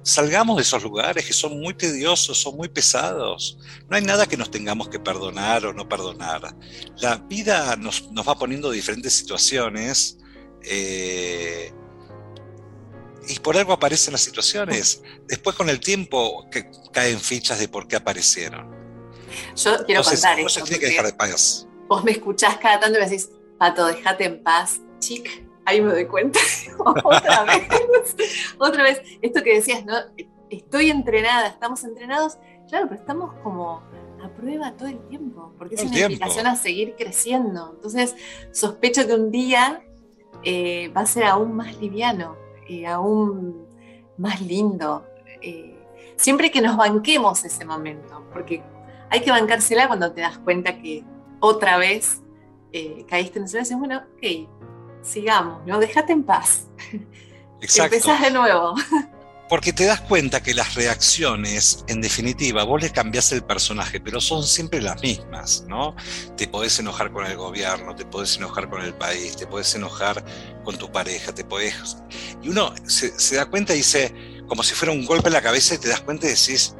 Salgamos 0.02 0.56
de 0.56 0.62
esos 0.62 0.82
lugares 0.82 1.26
que 1.26 1.32
son 1.32 1.58
muy 1.58 1.74
tediosos, 1.74 2.38
son 2.38 2.56
muy 2.56 2.68
pesados. 2.68 3.58
No 3.88 3.96
hay 3.96 4.04
nada 4.04 4.26
que 4.26 4.36
nos 4.36 4.50
tengamos 4.50 4.88
que 4.88 5.00
perdonar 5.00 5.64
o 5.64 5.72
no 5.72 5.88
perdonar. 5.88 6.54
La 6.98 7.16
vida 7.16 7.74
nos, 7.76 8.12
nos 8.12 8.28
va 8.28 8.36
poniendo 8.36 8.70
diferentes 8.70 9.14
situaciones. 9.14 10.18
Eh, 10.62 11.72
y 13.28 13.38
por 13.40 13.56
algo 13.56 13.72
aparecen 13.72 14.12
las 14.12 14.22
situaciones. 14.22 15.02
Después 15.26 15.56
con 15.56 15.68
el 15.68 15.80
tiempo 15.80 16.46
que 16.50 16.70
caen 16.92 17.18
fichas 17.20 17.58
de 17.58 17.68
por 17.68 17.88
qué 17.88 17.96
aparecieron. 17.96 18.74
Yo 19.56 19.84
quiero 19.84 20.02
contar 20.02 20.38
eso. 20.38 20.62
tiene 20.62 20.80
que 20.80 20.86
dejar 20.86 21.06
de 21.06 21.12
paz. 21.12 21.66
Vos 21.88 22.04
me 22.04 22.12
escuchás 22.12 22.56
cada 22.58 22.80
tanto 22.80 22.98
y 22.98 23.02
me 23.02 23.08
decís, 23.08 23.30
Pato, 23.58 23.86
déjate 23.86 24.24
en 24.24 24.42
paz, 24.42 24.80
chic. 24.98 25.44
Ahí 25.64 25.80
me 25.80 25.92
doy 25.92 26.06
cuenta. 26.06 26.38
otra 26.78 27.44
vez. 27.44 27.68
otra 28.58 28.82
vez. 28.82 29.02
Esto 29.20 29.42
que 29.42 29.54
decías, 29.54 29.84
¿no? 29.84 29.94
Estoy 30.48 30.90
entrenada, 30.90 31.48
estamos 31.48 31.82
entrenados. 31.84 32.38
Claro, 32.68 32.86
pero 32.88 33.00
estamos 33.00 33.34
como 33.42 33.82
a 34.22 34.28
prueba 34.36 34.72
todo 34.76 34.88
el 34.88 34.98
tiempo, 35.08 35.54
porque 35.58 35.74
es 35.76 35.84
una 35.84 35.98
invitación 35.98 36.46
a 36.46 36.56
seguir 36.56 36.94
creciendo. 36.96 37.72
Entonces, 37.74 38.14
sospecho 38.52 39.06
que 39.06 39.14
un 39.14 39.30
día 39.30 39.82
eh, 40.44 40.92
va 40.96 41.02
a 41.02 41.06
ser 41.06 41.24
aún 41.24 41.54
más 41.54 41.76
liviano 41.78 42.45
eh, 42.68 42.86
aún 42.86 43.66
más 44.18 44.40
lindo. 44.40 45.06
Eh, 45.42 45.76
siempre 46.16 46.50
que 46.50 46.60
nos 46.60 46.76
banquemos 46.76 47.44
ese 47.44 47.64
momento, 47.64 48.24
porque 48.32 48.62
hay 49.10 49.20
que 49.20 49.30
bancársela 49.30 49.86
cuando 49.86 50.12
te 50.12 50.20
das 50.20 50.38
cuenta 50.38 50.80
que 50.80 51.04
otra 51.40 51.76
vez 51.78 52.22
eh, 52.72 53.04
caíste 53.08 53.38
en 53.38 53.44
el 53.44 53.48
suelo 53.48 53.66
y 53.70 53.74
bueno, 53.74 54.02
ok, 54.16 54.48
sigamos, 55.02 55.66
¿no? 55.66 55.78
Déjate 55.78 56.12
en 56.12 56.24
paz. 56.24 56.68
Exacto. 57.60 57.96
Empezás 57.96 58.20
de 58.20 58.30
nuevo. 58.30 58.74
Porque 59.48 59.72
te 59.72 59.84
das 59.84 60.00
cuenta 60.00 60.42
que 60.42 60.54
las 60.54 60.74
reacciones, 60.74 61.84
en 61.86 62.00
definitiva, 62.00 62.64
vos 62.64 62.82
le 62.82 62.90
cambiás 62.90 63.30
el 63.30 63.44
personaje, 63.44 64.00
pero 64.00 64.20
son 64.20 64.42
siempre 64.42 64.82
las 64.82 65.00
mismas, 65.02 65.64
¿no? 65.68 65.94
Te 66.36 66.48
podés 66.48 66.78
enojar 66.80 67.12
con 67.12 67.24
el 67.26 67.36
gobierno, 67.36 67.94
te 67.94 68.04
podés 68.04 68.36
enojar 68.36 68.68
con 68.68 68.82
el 68.82 68.94
país, 68.94 69.36
te 69.36 69.46
podés 69.46 69.72
enojar 69.76 70.24
con 70.64 70.76
tu 70.76 70.90
pareja, 70.90 71.32
te 71.32 71.44
podés... 71.44 71.96
Y 72.42 72.48
uno 72.48 72.74
se, 72.86 73.36
da 73.36 73.46
cuenta 73.46 73.72
y 73.72 73.78
dice, 73.78 74.12
como 74.48 74.64
si 74.64 74.74
fuera 74.74 74.92
un 74.92 75.06
golpe 75.06 75.28
en 75.28 75.34
la 75.34 75.42
cabeza 75.42 75.76
y 75.76 75.78
te 75.78 75.88
das 75.88 76.00
cuenta 76.00 76.26
y 76.26 76.30
decís, 76.30 76.74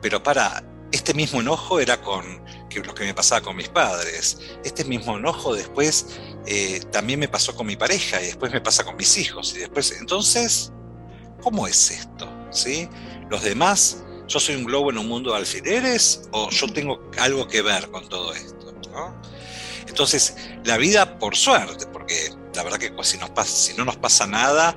pero 0.00 0.22
para, 0.22 0.62
este 0.92 1.14
mismo 1.14 1.40
enojo 1.40 1.80
era 1.80 2.00
con 2.00 2.44
lo 2.82 2.94
que 2.94 3.04
me 3.04 3.14
pasaba 3.14 3.40
con 3.40 3.56
mis 3.56 3.68
padres. 3.68 4.38
Este 4.64 4.84
mismo 4.84 5.16
enojo 5.16 5.54
después 5.54 6.06
eh, 6.46 6.80
también 6.90 7.20
me 7.20 7.28
pasó 7.28 7.54
con 7.54 7.66
mi 7.66 7.76
pareja 7.76 8.20
y 8.20 8.26
después 8.26 8.52
me 8.52 8.60
pasa 8.60 8.84
con 8.84 8.96
mis 8.96 9.16
hijos. 9.18 9.54
Y 9.54 9.58
después, 9.58 9.96
entonces, 10.00 10.72
¿cómo 11.44 11.68
es 11.68 11.90
esto? 11.90 12.26
¿Sí? 12.50 12.88
Los 13.28 13.42
demás, 13.42 14.02
¿yo 14.26 14.40
soy 14.40 14.56
un 14.56 14.64
globo 14.64 14.90
en 14.90 14.98
un 14.98 15.06
mundo 15.06 15.30
de 15.32 15.36
alfileres 15.36 16.22
o 16.32 16.48
yo 16.50 16.72
tengo 16.72 17.10
algo 17.18 17.46
que 17.46 17.60
ver 17.62 17.90
con 17.90 18.08
todo 18.08 18.32
esto? 18.32 18.54
Entonces, 19.86 20.34
la 20.64 20.76
vida, 20.76 21.18
por 21.18 21.36
suerte, 21.36 21.86
porque 21.86 22.30
la 22.54 22.62
verdad 22.64 22.78
que 22.78 22.92
si, 23.02 23.18
nos 23.18 23.30
pasa, 23.30 23.54
si 23.54 23.74
no 23.74 23.84
nos 23.84 23.96
pasa 23.96 24.26
nada, 24.26 24.76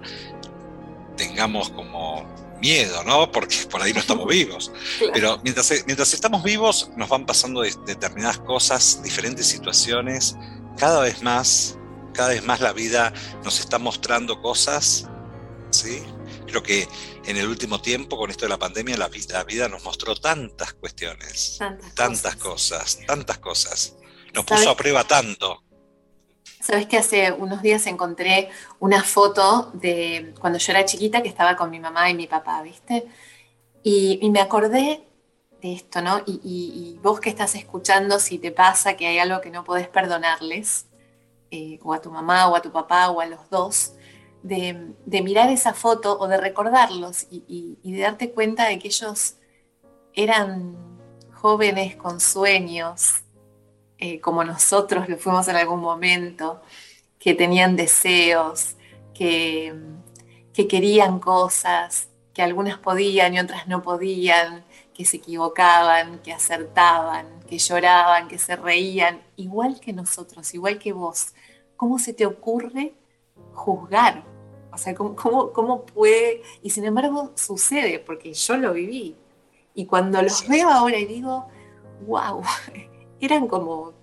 tengamos 1.16 1.70
como 1.70 2.24
miedo, 2.62 3.04
¿no? 3.04 3.32
Porque 3.32 3.56
por 3.70 3.82
ahí 3.82 3.94
no 3.94 4.00
estamos 4.00 4.28
vivos. 4.30 4.72
Pero 5.14 5.40
mientras, 5.44 5.72
mientras 5.86 6.14
estamos 6.14 6.44
vivos, 6.44 6.92
nos 6.98 7.10
van 7.10 7.26
pasando 7.26 7.62
determinadas 7.62 8.40
cosas, 8.40 9.02
diferentes 9.02 9.48
situaciones, 9.48 10.36
cada 10.78 11.02
vez 11.02 11.24
más, 11.24 11.78
cada 12.14 12.30
vez 12.30 12.44
más 12.44 12.60
la 12.60 12.74
vida 12.74 13.14
nos 13.44 13.60
está 13.60 13.80
mostrando 13.80 14.42
cosas, 14.42 15.08
¿sí? 15.72 16.04
Creo 16.48 16.64
que 16.64 16.88
en 17.26 17.38
el 17.38 17.48
último 17.48 17.82
tiempo, 17.82 18.18
con 18.18 18.32
esto 18.32 18.46
de 18.46 18.50
la 18.50 18.58
pandemia, 18.58 18.98
la 18.98 19.10
vida, 19.44 19.68
nos 19.68 19.84
mostró 19.84 20.16
tantas 20.16 20.74
cuestiones, 20.74 21.60
tantas, 21.94 22.36
cosas. 22.38 23.00
tantas 23.06 23.38
cosas. 23.38 23.96
Nos 24.34 24.46
puso 24.46 24.70
a 24.70 24.78
prueba 24.78 25.04
tanto. 25.04 25.64
Sabes 26.62 26.88
que 26.88 26.98
hace 26.98 27.32
unos 27.32 27.62
días 27.62 27.86
encontré 27.88 28.50
una 28.80 29.04
foto 29.04 29.72
de 29.74 30.34
cuando 30.40 30.58
yo 30.60 30.72
era 30.72 30.86
chiquita 30.86 31.22
que 31.22 31.30
estaba 31.30 31.56
con 31.56 31.70
mi 31.70 31.80
mamá 31.80 32.10
y 32.10 32.14
mi 32.14 32.28
papá, 32.28 32.62
¿viste? 32.62 33.08
Y, 33.84 34.30
me 34.32 34.42
acordé 34.42 35.08
de 35.62 35.74
esto, 35.74 36.02
¿no? 36.02 36.22
Y, 36.26 37.00
vos 37.02 37.20
que 37.20 37.30
estás 37.30 37.56
escuchando, 37.56 38.20
si 38.20 38.38
te 38.38 38.52
pasa 38.52 38.98
que 38.98 39.08
hay 39.08 39.20
algo 39.20 39.40
que 39.40 39.50
no 39.50 39.64
podés 39.64 39.88
perdonarles, 39.88 40.88
eh, 41.52 41.80
o 41.82 41.94
a 41.94 42.02
tu 42.02 42.12
mamá 42.12 42.50
o 42.50 42.56
a 42.56 42.62
tu 42.62 42.72
papá 42.72 43.10
o 43.10 43.22
a 43.22 43.26
los 43.26 43.50
dos, 43.50 43.94
de, 44.44 45.22
mirar 45.22 45.50
esa 45.50 45.74
foto 45.74 46.18
o 46.20 46.28
de 46.28 46.38
recordarlos 46.38 47.28
y, 47.30 47.78
de 47.84 48.00
darte 48.00 48.32
cuenta 48.32 48.68
de 48.68 48.80
que 48.80 48.88
ellos 48.88 49.36
eran 50.14 50.76
jóvenes 51.34 51.96
con 51.96 52.20
sueños, 52.20 53.22
eh, 53.98 54.20
como 54.20 54.44
nosotros 54.44 55.10
lo 55.10 55.18
fuimos 55.18 55.48
en 55.48 55.56
algún 55.56 55.80
momento, 55.80 56.62
que 57.20 57.34
tenían 57.34 57.76
deseos, 57.76 58.76
que, 59.14 59.74
que 60.54 60.68
querían 60.68 61.20
cosas, 61.20 62.10
que 62.34 62.42
algunas 62.42 62.78
podían 62.78 63.34
y 63.34 63.40
otras 63.40 63.68
no 63.68 63.82
podían, 63.82 64.64
que 64.94 65.06
se 65.06 65.18
equivocaban, 65.18 66.20
que 66.20 66.34
acertaban, 66.34 67.40
que 67.48 67.60
lloraban, 67.60 68.28
que 68.28 68.40
se 68.40 68.56
reían, 68.56 69.22
igual 69.36 69.80
que 69.80 69.94
nosotros, 69.94 70.54
igual 70.56 70.80
que 70.80 70.92
vos. 70.92 71.34
¿Cómo 71.76 72.00
se 72.00 72.14
te 72.14 72.26
ocurre 72.26 72.94
juzgar? 73.58 74.24
O 74.72 74.78
sea, 74.78 74.94
¿cómo, 74.94 75.16
cómo, 75.52 75.86
puede? 75.86 76.44
Y 76.62 76.70
sin 76.70 76.86
embargo 76.86 77.32
sucede, 77.36 78.00
porque 78.00 78.34
yo 78.34 78.58
lo 78.58 78.74
viví. 78.74 79.16
Y 79.74 79.86
cuando 79.86 80.22
los 80.22 80.48
veo 80.48 80.70
ahora 80.70 80.98
y 80.98 81.06
digo, 81.06 81.48
wow, 82.06 82.44
eran 83.20 83.48
como, 83.48 83.94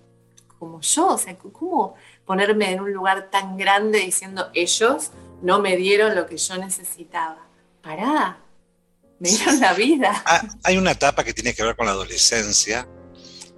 como 0.59 0.81
yo, 0.81 1.07
o 1.07 1.17
sea, 1.17 1.37
¿cómo 1.37 1.95
ponerme 2.25 2.73
en 2.73 2.81
un 2.81 2.93
lugar 2.93 3.29
tan 3.31 3.57
grande 3.57 3.99
diciendo 3.99 4.49
ellos 4.53 5.11
no 5.41 5.59
me 5.59 5.77
dieron 5.77 6.15
lo 6.15 6.25
que 6.25 6.37
yo 6.37 6.57
necesitaba? 6.57 7.47
Pará, 7.81 8.39
me 9.19 9.29
dieron 9.29 9.59
la 9.59 9.73
vida. 9.73 10.23
Ah, 10.27 10.41
hay 10.63 10.77
una 10.77 10.91
etapa 10.91 11.23
que 11.23 11.33
tiene 11.33 11.53
que 11.53 11.63
ver 11.63 11.75
con 11.75 11.85
la 11.85 11.93
adolescencia, 11.93 12.87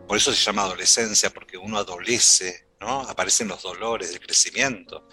por 0.07 0.17
eso 0.17 0.31
se 0.31 0.43
llama 0.43 0.63
adolescencia, 0.63 1.31
porque 1.31 1.57
uno 1.57 1.77
adolece, 1.77 2.67
¿no? 2.79 3.01
Aparecen 3.01 3.47
los 3.47 3.63
dolores 3.63 4.11
del 4.11 4.19
crecimiento, 4.19 5.07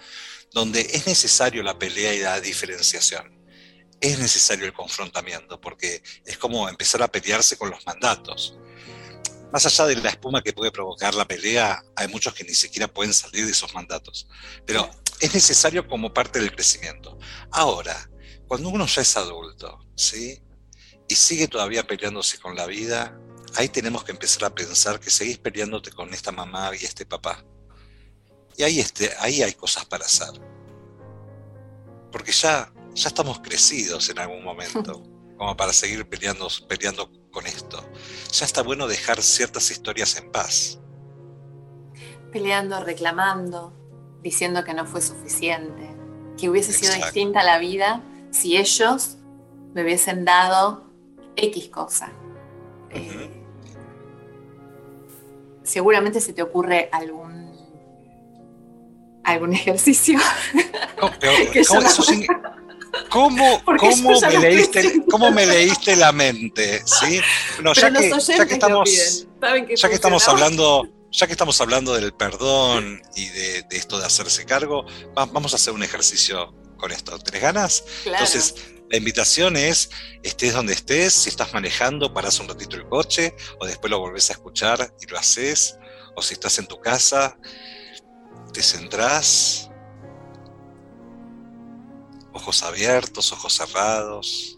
donde 0.55 0.79
es 0.79 1.05
necesario 1.05 1.61
la 1.63 1.77
pelea 1.77 2.13
y 2.13 2.21
la 2.21 2.39
diferenciación. 2.39 3.45
Es 3.99 4.17
necesario 4.17 4.65
el 4.65 4.71
confrontamiento, 4.71 5.59
porque 5.59 6.01
es 6.25 6.37
como 6.37 6.69
empezar 6.69 7.03
a 7.03 7.09
pelearse 7.09 7.57
con 7.57 7.69
los 7.69 7.85
mandatos. 7.85 8.57
Más 9.51 9.65
allá 9.65 9.85
de 9.87 9.97
la 9.97 10.11
espuma 10.11 10.41
que 10.41 10.53
puede 10.53 10.71
provocar 10.71 11.13
la 11.13 11.27
pelea, 11.27 11.83
hay 11.97 12.07
muchos 12.07 12.33
que 12.33 12.45
ni 12.45 12.53
siquiera 12.53 12.87
pueden 12.87 13.13
salir 13.13 13.45
de 13.45 13.51
esos 13.51 13.73
mandatos. 13.73 14.29
Pero 14.65 14.89
es 15.19 15.33
necesario 15.33 15.89
como 15.89 16.13
parte 16.13 16.39
del 16.39 16.55
crecimiento. 16.55 17.19
Ahora, 17.51 18.09
cuando 18.47 18.69
uno 18.69 18.85
ya 18.85 19.01
es 19.01 19.17
adulto, 19.17 19.85
¿sí? 19.97 20.41
Y 21.09 21.15
sigue 21.15 21.49
todavía 21.49 21.85
peleándose 21.85 22.37
con 22.37 22.55
la 22.55 22.65
vida, 22.65 23.19
ahí 23.55 23.67
tenemos 23.67 24.05
que 24.05 24.13
empezar 24.13 24.45
a 24.45 24.55
pensar 24.55 25.01
que 25.01 25.09
seguís 25.09 25.37
peleándote 25.37 25.91
con 25.91 26.13
esta 26.13 26.31
mamá 26.31 26.71
y 26.79 26.85
este 26.85 27.05
papá. 27.05 27.43
Y 28.57 28.63
ahí, 28.63 28.79
este, 28.79 29.11
ahí 29.19 29.41
hay 29.41 29.53
cosas 29.53 29.85
para 29.85 30.05
hacer. 30.05 30.41
Porque 32.11 32.31
ya, 32.31 32.71
ya 32.93 33.07
estamos 33.07 33.39
crecidos 33.39 34.09
en 34.09 34.19
algún 34.19 34.43
momento, 34.43 35.03
como 35.37 35.55
para 35.57 35.73
seguir 35.73 36.07
peleando, 36.07 36.47
peleando 36.67 37.11
con 37.31 37.45
esto. 37.47 37.83
Ya 38.31 38.45
está 38.45 38.63
bueno 38.63 38.87
dejar 38.87 39.21
ciertas 39.21 39.69
historias 39.71 40.17
en 40.17 40.31
paz. 40.31 40.79
Peleando, 42.31 42.81
reclamando, 42.83 43.73
diciendo 44.21 44.63
que 44.63 44.73
no 44.73 44.85
fue 44.85 45.01
suficiente, 45.01 45.95
que 46.37 46.49
hubiese 46.49 46.73
sido 46.73 46.93
distinta 46.93 47.43
la 47.43 47.59
vida 47.59 48.01
si 48.31 48.57
ellos 48.57 49.17
me 49.73 49.83
hubiesen 49.83 50.25
dado 50.25 50.85
X 51.35 51.69
cosa. 51.69 52.11
Eh, 52.89 53.29
seguramente 55.63 56.21
se 56.21 56.33
te 56.33 56.41
ocurre 56.41 56.89
algún 56.91 57.44
algún 59.25 59.53
ejercicio. 59.53 60.19
¿Cómo, 63.09 63.61
me 64.21 64.39
leíste, 64.39 65.03
¿Cómo, 65.09 65.31
me 65.31 65.45
leíste, 65.45 65.95
la 65.95 66.11
mente? 66.11 66.81
¿sí? 66.85 67.19
ya, 67.75 67.91
que, 67.91 68.09
ya, 68.09 68.45
que, 68.45 68.53
estamos, 68.53 69.27
ya 69.75 69.89
que 69.89 69.95
estamos 69.95 70.27
hablando, 70.27 70.87
ya 71.11 71.27
que 71.27 71.33
estamos 71.33 71.59
hablando 71.59 71.93
del 71.93 72.13
perdón 72.13 73.01
y 73.15 73.27
de, 73.27 73.65
esto 73.71 73.99
de 73.99 74.05
hacerse 74.05 74.45
cargo, 74.45 74.85
vamos 75.13 75.53
a 75.53 75.55
hacer 75.57 75.73
un 75.73 75.83
ejercicio 75.83 76.53
con 76.77 76.91
esto. 76.91 77.17
¿Tienes 77.19 77.41
ganas? 77.41 77.83
Entonces, 78.05 78.55
la 78.89 78.97
invitación 78.97 79.57
es, 79.57 79.89
estés 80.23 80.53
donde 80.53 80.73
estés, 80.73 81.13
si 81.13 81.29
estás 81.29 81.53
manejando, 81.53 82.13
paras 82.13 82.39
un 82.39 82.47
ratito 82.47 82.75
el 82.75 82.87
coche, 82.87 83.35
o 83.59 83.65
después 83.65 83.91
lo 83.91 83.99
volvés 83.99 84.29
a 84.29 84.33
escuchar 84.33 84.93
y 85.01 85.07
lo 85.07 85.17
haces, 85.17 85.77
o 86.15 86.21
si 86.21 86.33
estás 86.33 86.59
en 86.59 86.67
tu 86.67 86.79
casa, 86.79 87.37
te 88.55 88.63
centrás, 88.63 89.69
ojos 92.31 92.63
abiertos, 92.63 93.33
ojos 93.33 93.51
cerrados, 93.51 94.57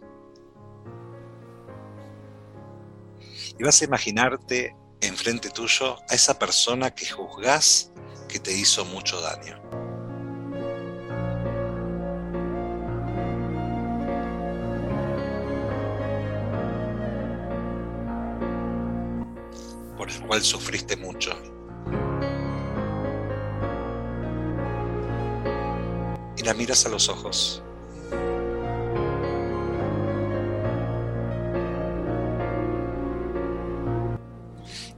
y 3.57 3.63
vas 3.63 3.81
a 3.81 3.85
imaginarte 3.85 4.75
enfrente 5.01 5.49
tuyo 5.49 5.97
a 6.07 6.13
esa 6.13 6.37
persona 6.37 6.93
que 6.93 7.07
juzgás 7.07 7.91
que 8.29 8.39
te 8.39 8.53
hizo 8.55 8.85
mucho 8.85 9.19
daño. 9.19 9.59
por 19.97 20.11
el 20.11 20.21
cual 20.27 20.43
sufriste 20.43 20.95
mucho. 20.95 21.56
La 26.47 26.53
miras 26.53 26.85
a 26.85 26.89
los 26.89 27.09
ojos. 27.09 27.61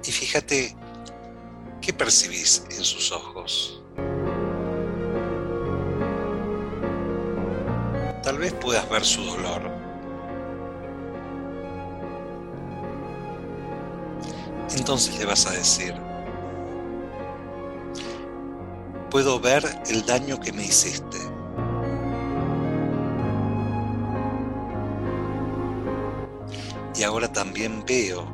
Y 0.06 0.12
fíjate 0.12 0.76
qué 1.82 1.92
percibís 1.92 2.64
en 2.70 2.84
sus 2.84 3.12
ojos. 3.12 3.82
Tal 8.24 8.38
vez 8.38 8.54
puedas 8.54 8.88
ver 8.90 9.04
su 9.04 9.24
dolor 9.24 9.80
entonces 14.76 15.18
le 15.20 15.26
vas 15.26 15.46
a 15.46 15.52
decir, 15.52 15.94
puedo 19.10 19.40
ver 19.40 19.64
el 19.88 20.06
daño 20.06 20.40
que 20.40 20.52
me 20.52 20.64
hiciste. 20.64 21.39
Y 27.00 27.04
ahora 27.04 27.32
también 27.32 27.86
veo 27.88 28.28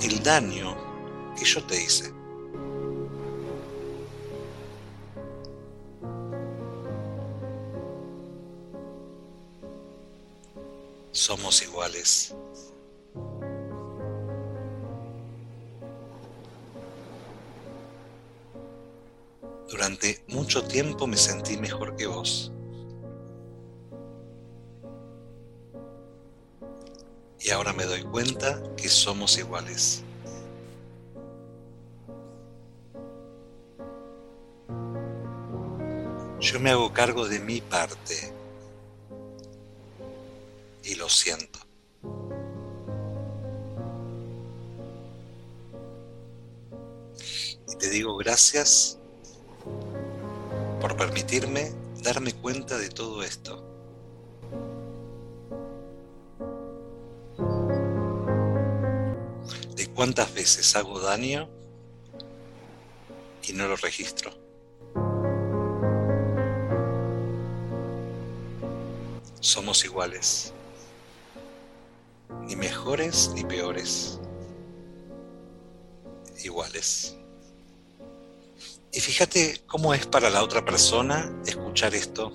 el 0.00 0.22
daño 0.22 0.74
que 1.38 1.44
yo 1.44 1.62
te 1.66 1.82
hice. 1.82 2.10
Somos 11.10 11.62
iguales. 11.62 12.34
Durante 19.68 20.24
mucho 20.28 20.64
tiempo 20.64 21.06
me 21.06 21.18
sentí 21.18 21.58
mejor 21.58 21.96
que 21.96 22.06
vos. 22.06 22.50
Ahora 27.52 27.72
me 27.72 27.84
doy 27.84 28.02
cuenta 28.02 28.62
que 28.76 28.88
somos 28.88 29.38
iguales. 29.38 30.02
Yo 36.40 36.58
me 36.58 36.70
hago 36.70 36.92
cargo 36.92 37.28
de 37.28 37.38
mi 37.38 37.60
parte 37.60 38.32
y 40.84 40.94
lo 40.96 41.08
siento. 41.08 41.60
Y 47.68 47.76
te 47.78 47.88
digo 47.90 48.16
gracias 48.16 48.98
por 50.80 50.96
permitirme 50.96 51.72
darme 52.02 52.32
cuenta 52.32 52.76
de 52.76 52.88
todo 52.88 53.22
esto. 53.22 53.71
Cuántas 60.02 60.34
veces 60.34 60.74
hago 60.74 60.98
daño 60.98 61.48
y 63.44 63.52
no 63.52 63.68
lo 63.68 63.76
registro. 63.76 64.32
Somos 69.38 69.84
iguales, 69.84 70.52
ni 72.48 72.56
mejores 72.56 73.30
ni 73.36 73.44
peores, 73.44 74.18
iguales. 76.42 77.16
Y 78.92 78.98
fíjate 78.98 79.62
cómo 79.68 79.94
es 79.94 80.04
para 80.04 80.30
la 80.30 80.42
otra 80.42 80.64
persona 80.64 81.32
escuchar 81.46 81.94
esto. 81.94 82.32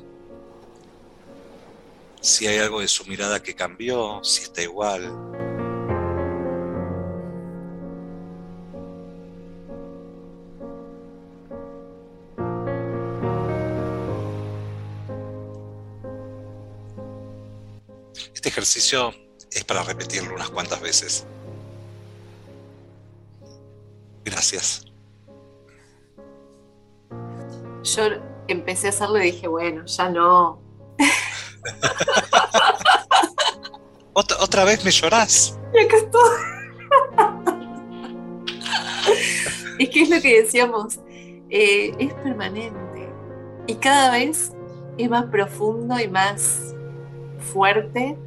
Si 2.22 2.48
hay 2.48 2.60
algo 2.60 2.80
de 2.80 2.88
su 2.88 3.04
mirada 3.08 3.44
que 3.44 3.56
cambió, 3.56 4.24
si 4.24 4.44
está 4.44 4.62
igual. 4.62 5.47
Ejercicio 18.58 19.14
es 19.52 19.64
para 19.64 19.84
repetirlo 19.84 20.34
unas 20.34 20.50
cuantas 20.50 20.82
veces. 20.82 21.28
Gracias. 24.26 24.84
Yo 27.84 28.04
empecé 28.48 28.88
a 28.88 28.90
hacerlo 28.90 29.20
y 29.20 29.32
dije, 29.32 29.48
bueno, 29.48 29.86
ya 29.86 30.10
no. 30.10 30.60
¿Otra, 34.14 34.66
vez 34.66 34.84
me 34.84 34.90
llorás. 34.90 35.60
Y 35.76 35.80
acá 35.80 35.98
estoy. 35.98 36.38
es 39.80 39.90
que 39.90 40.02
es 40.02 40.10
lo 40.10 40.20
que 40.20 40.42
decíamos, 40.42 41.00
eh, 41.52 41.94
es 42.00 42.12
permanente 42.16 43.08
y 43.68 43.76
cada 43.76 44.10
vez 44.10 44.52
es 44.98 45.10
más 45.12 45.26
profundo 45.26 46.00
y 46.00 46.08
más 46.08 46.74
fuerte, 47.54 48.18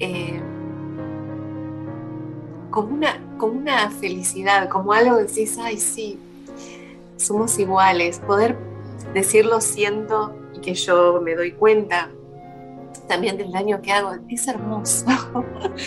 eh, 0.00 0.40
como, 2.70 2.94
una, 2.94 3.20
como 3.38 3.52
una 3.52 3.90
felicidad, 3.90 4.68
como 4.68 4.92
algo 4.92 5.18
que 5.18 5.24
decís, 5.24 5.58
ay 5.58 5.78
sí, 5.78 6.18
somos 7.16 7.58
iguales, 7.58 8.18
poder 8.20 8.56
decirlo 9.14 9.60
siento 9.60 10.34
y 10.54 10.60
que 10.60 10.74
yo 10.74 11.20
me 11.22 11.34
doy 11.34 11.52
cuenta 11.52 12.10
también 13.08 13.36
del 13.36 13.52
daño 13.52 13.80
que 13.82 13.92
hago, 13.92 14.14
es 14.28 14.48
hermoso. 14.48 15.06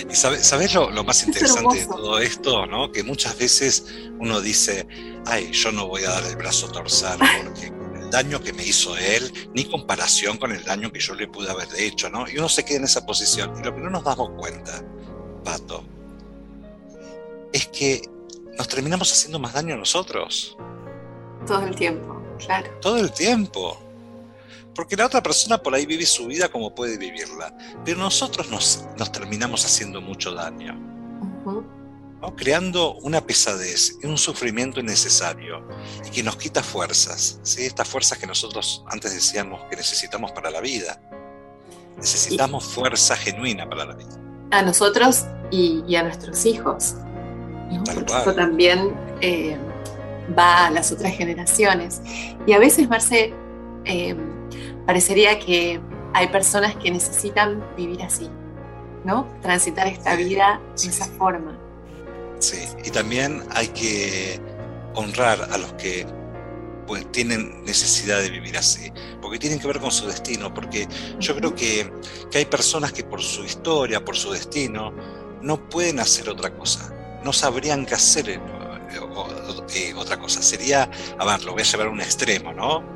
Y 0.09 0.15
sabes, 0.15 0.73
lo, 0.73 1.03
más 1.03 1.23
interesante 1.27 1.79
de 1.79 1.85
todo 1.85 2.19
esto, 2.19 2.65
¿no? 2.65 2.91
Que 2.91 3.03
muchas 3.03 3.37
veces 3.37 3.85
uno 4.19 4.41
dice, 4.41 4.87
ay, 5.25 5.51
yo 5.51 5.71
no 5.71 5.87
voy 5.87 6.03
a 6.03 6.09
dar 6.09 6.25
el 6.25 6.35
brazo 6.35 6.67
a 6.67 6.71
torcer 6.71 7.17
porque 7.43 7.71
el 8.05 8.11
daño 8.11 8.41
que 8.41 8.53
me 8.53 8.63
hizo 8.63 8.95
él, 8.97 9.49
ni 9.53 9.65
comparación 9.65 10.37
con 10.37 10.51
el 10.51 10.63
daño 10.63 10.91
que 10.91 10.99
yo 10.99 11.15
le 11.15 11.27
pude 11.27 11.49
haber 11.49 11.67
hecho, 11.77 12.09
¿no? 12.09 12.29
Y 12.29 12.37
uno 12.37 12.47
se 12.47 12.63
queda 12.63 12.77
en 12.77 12.83
esa 12.85 13.05
posición. 13.05 13.53
Y 13.59 13.63
lo 13.63 13.73
que 13.73 13.81
no 13.81 13.89
nos 13.89 14.03
damos 14.03 14.31
cuenta, 14.37 14.83
Pato, 15.43 15.83
es 17.51 17.67
que 17.67 18.01
nos 18.57 18.67
terminamos 18.67 19.11
haciendo 19.11 19.39
más 19.39 19.53
daño 19.53 19.75
a 19.75 19.77
nosotros. 19.77 20.55
Todo 21.45 21.65
el 21.65 21.75
tiempo, 21.75 22.21
claro. 22.45 22.69
Todo 22.81 22.97
el 22.97 23.11
tiempo. 23.11 23.81
Porque 24.73 24.95
la 24.95 25.05
otra 25.05 25.23
persona 25.23 25.57
por 25.57 25.73
ahí 25.73 25.85
vive 25.85 26.05
su 26.05 26.27
vida 26.27 26.49
como 26.49 26.75
puede 26.75 26.97
vivirla, 26.97 27.55
pero 27.85 27.97
nosotros 27.97 28.49
nos, 28.49 28.85
nos 28.97 29.11
terminamos 29.11 29.65
haciendo 29.65 30.01
mucho 30.01 30.33
daño. 30.33 30.77
Creando 32.35 32.95
una 32.95 33.21
pesadez 33.21 33.97
y 34.01 34.07
un 34.07 34.17
sufrimiento 34.17 34.79
innecesario 34.79 35.67
y 36.05 36.09
que 36.09 36.23
nos 36.23 36.37
quita 36.37 36.63
fuerzas, 36.63 37.39
¿sí? 37.43 37.65
estas 37.65 37.87
fuerzas 37.87 38.17
que 38.17 38.25
nosotros 38.25 38.83
antes 38.87 39.13
decíamos 39.13 39.61
que 39.69 39.75
necesitamos 39.75 40.31
para 40.31 40.49
la 40.49 40.59
vida. 40.59 40.99
Necesitamos 41.97 42.65
fuerza 42.65 43.15
genuina 43.15 43.69
para 43.69 43.85
la 43.85 43.95
vida. 43.95 44.19
A 44.51 44.63
nosotros 44.63 45.25
y, 45.51 45.95
a 45.95 46.03
nuestros 46.03 46.45
hijos. 46.45 46.95
Eso 48.21 48.33
también 48.33 48.95
eh, 49.21 49.57
va 50.37 50.67
a 50.67 50.71
las 50.71 50.91
otras 50.91 51.13
generaciones. 51.15 52.01
Y 52.45 52.53
a 52.53 52.59
veces, 52.59 52.89
Marce, 52.89 53.33
eh, 53.85 54.15
parecería 54.85 55.39
que 55.39 55.79
hay 56.13 56.27
personas 56.27 56.75
que 56.77 56.91
necesitan 56.91 57.63
vivir 57.75 58.01
así, 58.01 58.29
¿no? 59.03 59.27
Transitar 59.41 59.87
esta 59.87 60.15
vida 60.15 60.61
de 60.81 60.89
esa 60.89 61.05
forma. 61.05 61.57
Sí, 62.39 62.67
y 62.83 62.91
también 62.91 63.43
hay 63.51 63.69
que 63.69 64.39
honrar 64.93 65.49
a 65.51 65.57
los 65.57 65.73
que 65.73 66.05
pues 66.87 67.11
tienen 67.11 67.63
necesidad 67.65 68.21
de 68.21 68.29
vivir 68.29 68.57
así, 68.57 68.91
porque 69.21 69.39
tienen 69.39 69.59
que 69.59 69.67
ver 69.67 69.79
con 69.79 69.91
su 69.91 70.05
destino, 70.05 70.53
porque 70.53 70.87
yo 71.19 71.35
creo 71.35 71.55
que, 71.55 71.91
que 72.29 72.37
hay 72.37 72.45
personas 72.45 72.93
que 72.93 73.03
por 73.03 73.23
su 73.23 73.43
historia, 73.43 74.05
por 74.05 74.15
su 74.15 74.31
destino, 74.31 74.93
no 75.41 75.67
pueden 75.69 75.99
hacer 75.99 76.29
otra 76.29 76.53
cosa, 76.53 76.93
no 77.23 77.33
sabrían 77.33 77.85
qué 77.85 77.95
hacer 77.95 78.29
eh, 78.29 78.39
eh, 79.73 79.93
otra 79.95 80.19
cosa. 80.19 80.43
Sería, 80.43 80.89
a 81.17 81.25
ver, 81.25 81.43
lo 81.43 81.53
voy 81.53 81.63
a 81.63 81.65
llevar 81.65 81.87
a 81.87 81.89
un 81.89 82.01
extremo, 82.01 82.53
¿no? 82.53 82.95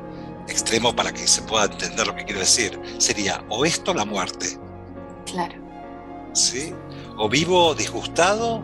extremo 0.50 0.94
para 0.94 1.12
que 1.12 1.26
se 1.26 1.42
pueda 1.42 1.64
entender 1.64 2.06
lo 2.06 2.14
que 2.14 2.24
quiero 2.24 2.40
decir, 2.40 2.78
sería 2.98 3.44
o 3.48 3.64
esto 3.64 3.92
o 3.92 3.94
la 3.94 4.04
muerte. 4.04 4.58
Claro. 5.26 5.54
¿Sí? 6.32 6.74
O 7.16 7.28
vivo 7.28 7.74
disgustado, 7.74 8.62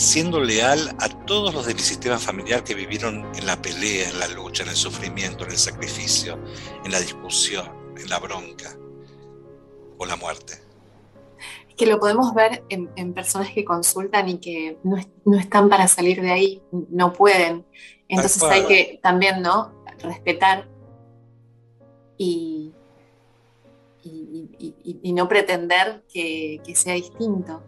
siendo 0.00 0.40
leal 0.40 0.96
a 0.98 1.08
todos 1.26 1.52
los 1.54 1.66
de 1.66 1.74
mi 1.74 1.80
sistema 1.80 2.18
familiar 2.18 2.64
que 2.64 2.74
vivieron 2.74 3.30
en 3.34 3.46
la 3.46 3.60
pelea, 3.60 4.08
en 4.08 4.18
la 4.18 4.28
lucha, 4.28 4.62
en 4.62 4.70
el 4.70 4.76
sufrimiento, 4.76 5.44
en 5.44 5.50
el 5.50 5.58
sacrificio, 5.58 6.38
en 6.84 6.90
la 6.90 7.00
discusión, 7.00 7.68
en 7.96 8.08
la 8.08 8.18
bronca, 8.18 8.74
o 9.98 10.06
la 10.06 10.16
muerte. 10.16 10.54
Que 11.76 11.86
lo 11.86 12.00
podemos 12.00 12.34
ver 12.34 12.64
en, 12.68 13.14
personas 13.14 13.50
que 13.50 13.64
consultan 13.64 14.28
y 14.28 14.38
que 14.38 14.78
no, 14.82 14.96
no, 15.24 15.38
están 15.38 15.68
para 15.68 15.86
salir 15.88 16.20
de 16.20 16.30
ahí, 16.30 16.62
no 16.70 17.12
pueden. 17.12 17.66
Entonces 18.08 18.42
hay 18.42 18.66
que 18.66 19.00
también, 19.02 19.40
¿no? 19.40 19.72
Respetar 20.02 20.68
y, 22.16 22.74
y, 24.02 25.12
no 25.12 25.28
pretender 25.28 26.04
que, 26.12 26.60
sea 26.74 26.94
distinto. 26.94 27.62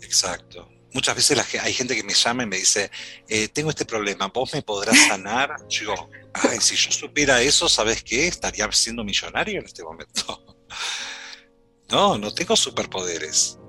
Exacto. 0.00 0.68
Muchas 0.96 1.14
veces 1.14 1.38
hay 1.62 1.72
gente 1.72 1.94
que 1.94 2.02
me 2.02 2.14
llama 2.14 2.42
y 2.42 2.46
me 2.46 2.56
dice, 2.56 2.90
eh, 3.28 3.48
tengo 3.48 3.70
este 3.70 3.84
problema, 3.84 4.26
¿vos 4.28 4.52
me 4.52 4.62
podrás 4.62 4.98
sanar? 5.08 5.56
Yo, 5.68 5.94
ay, 6.32 6.58
si 6.60 6.74
yo 6.74 6.90
supiera 6.90 7.40
eso, 7.40 7.68
¿sabes 7.68 8.02
qué? 8.02 8.26
Estaría 8.26 8.70
siendo 8.72 9.04
millonario 9.04 9.60
en 9.60 9.66
este 9.66 9.84
momento. 9.84 10.42
No, 11.88 12.18
no 12.18 12.34
tengo 12.34 12.56
superpoderes, 12.56 13.60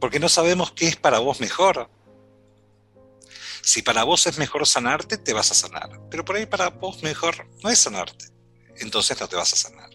porque 0.00 0.18
no 0.18 0.28
sabemos 0.28 0.72
qué 0.72 0.88
es 0.88 0.96
para 0.96 1.20
vos 1.20 1.38
mejor. 1.38 1.88
Si 3.62 3.82
para 3.82 4.02
vos 4.02 4.26
es 4.26 4.36
mejor 4.36 4.66
sanarte, 4.66 5.16
te 5.16 5.32
vas 5.32 5.52
a 5.52 5.54
sanar, 5.54 5.88
pero 6.10 6.24
por 6.24 6.34
ahí 6.34 6.46
para 6.46 6.70
vos 6.70 7.04
mejor 7.04 7.48
no 7.62 7.70
es 7.70 7.78
sanarte 7.78 8.32
entonces 8.82 9.18
no 9.20 9.28
te 9.28 9.36
vas 9.36 9.52
a 9.52 9.56
sanar. 9.56 9.90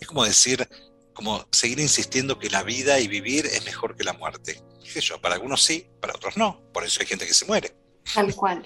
Es 0.00 0.06
como 0.06 0.24
decir, 0.24 0.68
como 1.14 1.46
seguir 1.52 1.80
insistiendo 1.80 2.38
que 2.38 2.50
la 2.50 2.62
vida 2.62 2.98
y 3.00 3.08
vivir 3.08 3.46
es 3.46 3.64
mejor 3.64 3.96
que 3.96 4.04
la 4.04 4.12
muerte. 4.12 4.62
Yo, 5.00 5.20
para 5.20 5.34
algunos 5.34 5.62
sí, 5.62 5.86
para 6.00 6.14
otros 6.14 6.36
no. 6.36 6.60
Por 6.72 6.84
eso 6.84 7.00
hay 7.00 7.06
gente 7.06 7.26
que 7.26 7.34
se 7.34 7.44
muere. 7.46 7.72
Tal 8.14 8.34
cual. 8.34 8.62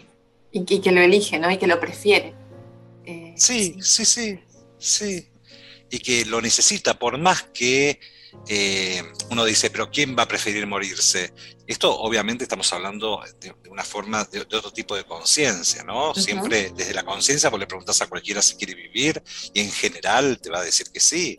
Y 0.53 0.65
que, 0.65 0.91
lo 0.91 1.01
elige, 1.01 1.39
¿no? 1.39 1.51
Y 1.51 1.59
que 1.59 1.67
lo 1.67 1.79
prefiere. 1.79 2.35
Eh, 3.05 3.35
sí, 3.37 3.77
sí, 3.81 4.05
sí, 4.05 4.41
sí. 4.79 5.29
Y 5.91 5.99
que 5.99 6.25
lo 6.25 6.41
necesita, 6.41 6.99
por 6.99 7.19
más 7.19 7.43
que 7.43 8.01
eh, 8.49 9.03
uno 9.31 9.45
dice, 9.45 9.71
pero 9.71 9.91
¿quién 9.91 10.17
va 10.17 10.25
a 10.25 10.29
preferir 10.29 10.67
morirse? 10.67 11.33
Esto 11.67 11.97
obviamente 11.99 12.45
estamos 12.45 12.73
hablando 12.73 13.23
de, 13.41 13.55
una 13.69 13.83
forma, 13.83 14.25
de, 14.25 14.41
otro 14.41 14.73
tipo 14.73 14.95
de 14.95 15.05
conciencia, 15.05 15.83
¿no? 15.83 16.15
Siempre 16.15 16.71
desde 16.75 16.95
la 16.95 17.05
conciencia, 17.05 17.51
vos 17.51 17.59
le 17.59 17.67
preguntas 17.67 18.01
a 18.03 18.07
cualquiera 18.07 18.41
si 18.43 18.57
quiere 18.57 18.75
vivir 18.75 19.23
y 19.53 19.61
en 19.61 19.71
general 19.71 20.39
te 20.41 20.51
va 20.51 20.61
a 20.61 20.65
decir 20.65 20.91
que 20.93 21.01
sí. 21.01 21.39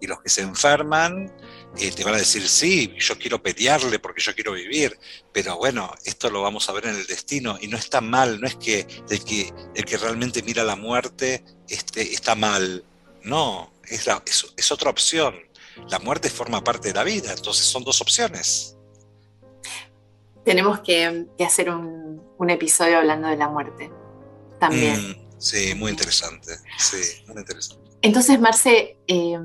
Y 0.00 0.06
los 0.06 0.20
que 0.20 0.28
se 0.28 0.42
enferman 0.42 1.32
eh, 1.78 1.90
te 1.90 2.04
van 2.04 2.14
a 2.14 2.18
decir, 2.18 2.46
sí, 2.48 2.94
yo 2.98 3.18
quiero 3.18 3.42
pelearle 3.42 3.98
porque 3.98 4.20
yo 4.20 4.34
quiero 4.34 4.52
vivir, 4.52 4.98
pero 5.32 5.56
bueno, 5.56 5.92
esto 6.04 6.30
lo 6.30 6.42
vamos 6.42 6.68
a 6.68 6.72
ver 6.72 6.86
en 6.86 6.96
el 6.96 7.06
destino 7.06 7.58
y 7.60 7.68
no 7.68 7.76
está 7.76 8.00
mal, 8.00 8.40
no 8.40 8.46
es 8.46 8.56
que 8.56 8.86
el 9.08 9.24
que, 9.24 9.52
el 9.74 9.84
que 9.84 9.96
realmente 9.96 10.42
mira 10.42 10.64
la 10.64 10.76
muerte 10.76 11.44
este, 11.68 12.02
está 12.12 12.34
mal, 12.34 12.84
no, 13.22 13.72
es, 13.88 14.06
la, 14.06 14.22
es 14.56 14.72
otra 14.72 14.90
opción 14.90 15.34
la 15.88 15.98
muerte 15.98 16.30
forma 16.30 16.62
parte 16.62 16.88
de 16.88 16.94
la 16.94 17.04
vida, 17.04 17.32
entonces 17.32 17.64
son 17.64 17.84
dos 17.84 18.00
opciones. 18.00 18.76
Tenemos 20.44 20.80
que, 20.80 21.26
hacer 21.44 21.70
un, 21.70 22.22
episodio 22.48 22.98
hablando 22.98 23.28
de 23.28 23.36
la 23.36 23.48
muerte 23.48 23.90
también. 24.58 25.10
Mm, 25.10 25.14
sí, 25.38 25.74
muy 25.76 25.92
interesante. 25.92 26.56
Sí, 26.76 27.22
muy 27.28 27.38
interesante. 27.38 27.90
Entonces, 28.02 28.40
Marce, 28.40 28.96
eh, 29.06 29.38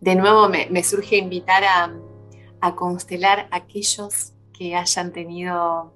de 0.00 0.14
nuevo 0.14 0.48
me, 0.48 0.82
surge 0.82 1.16
invitar 1.16 1.64
a, 1.64 2.74
constelar 2.74 3.48
a 3.50 3.56
aquellos 3.56 4.32
que 4.52 4.74
hayan 4.74 5.12
tenido 5.12 5.94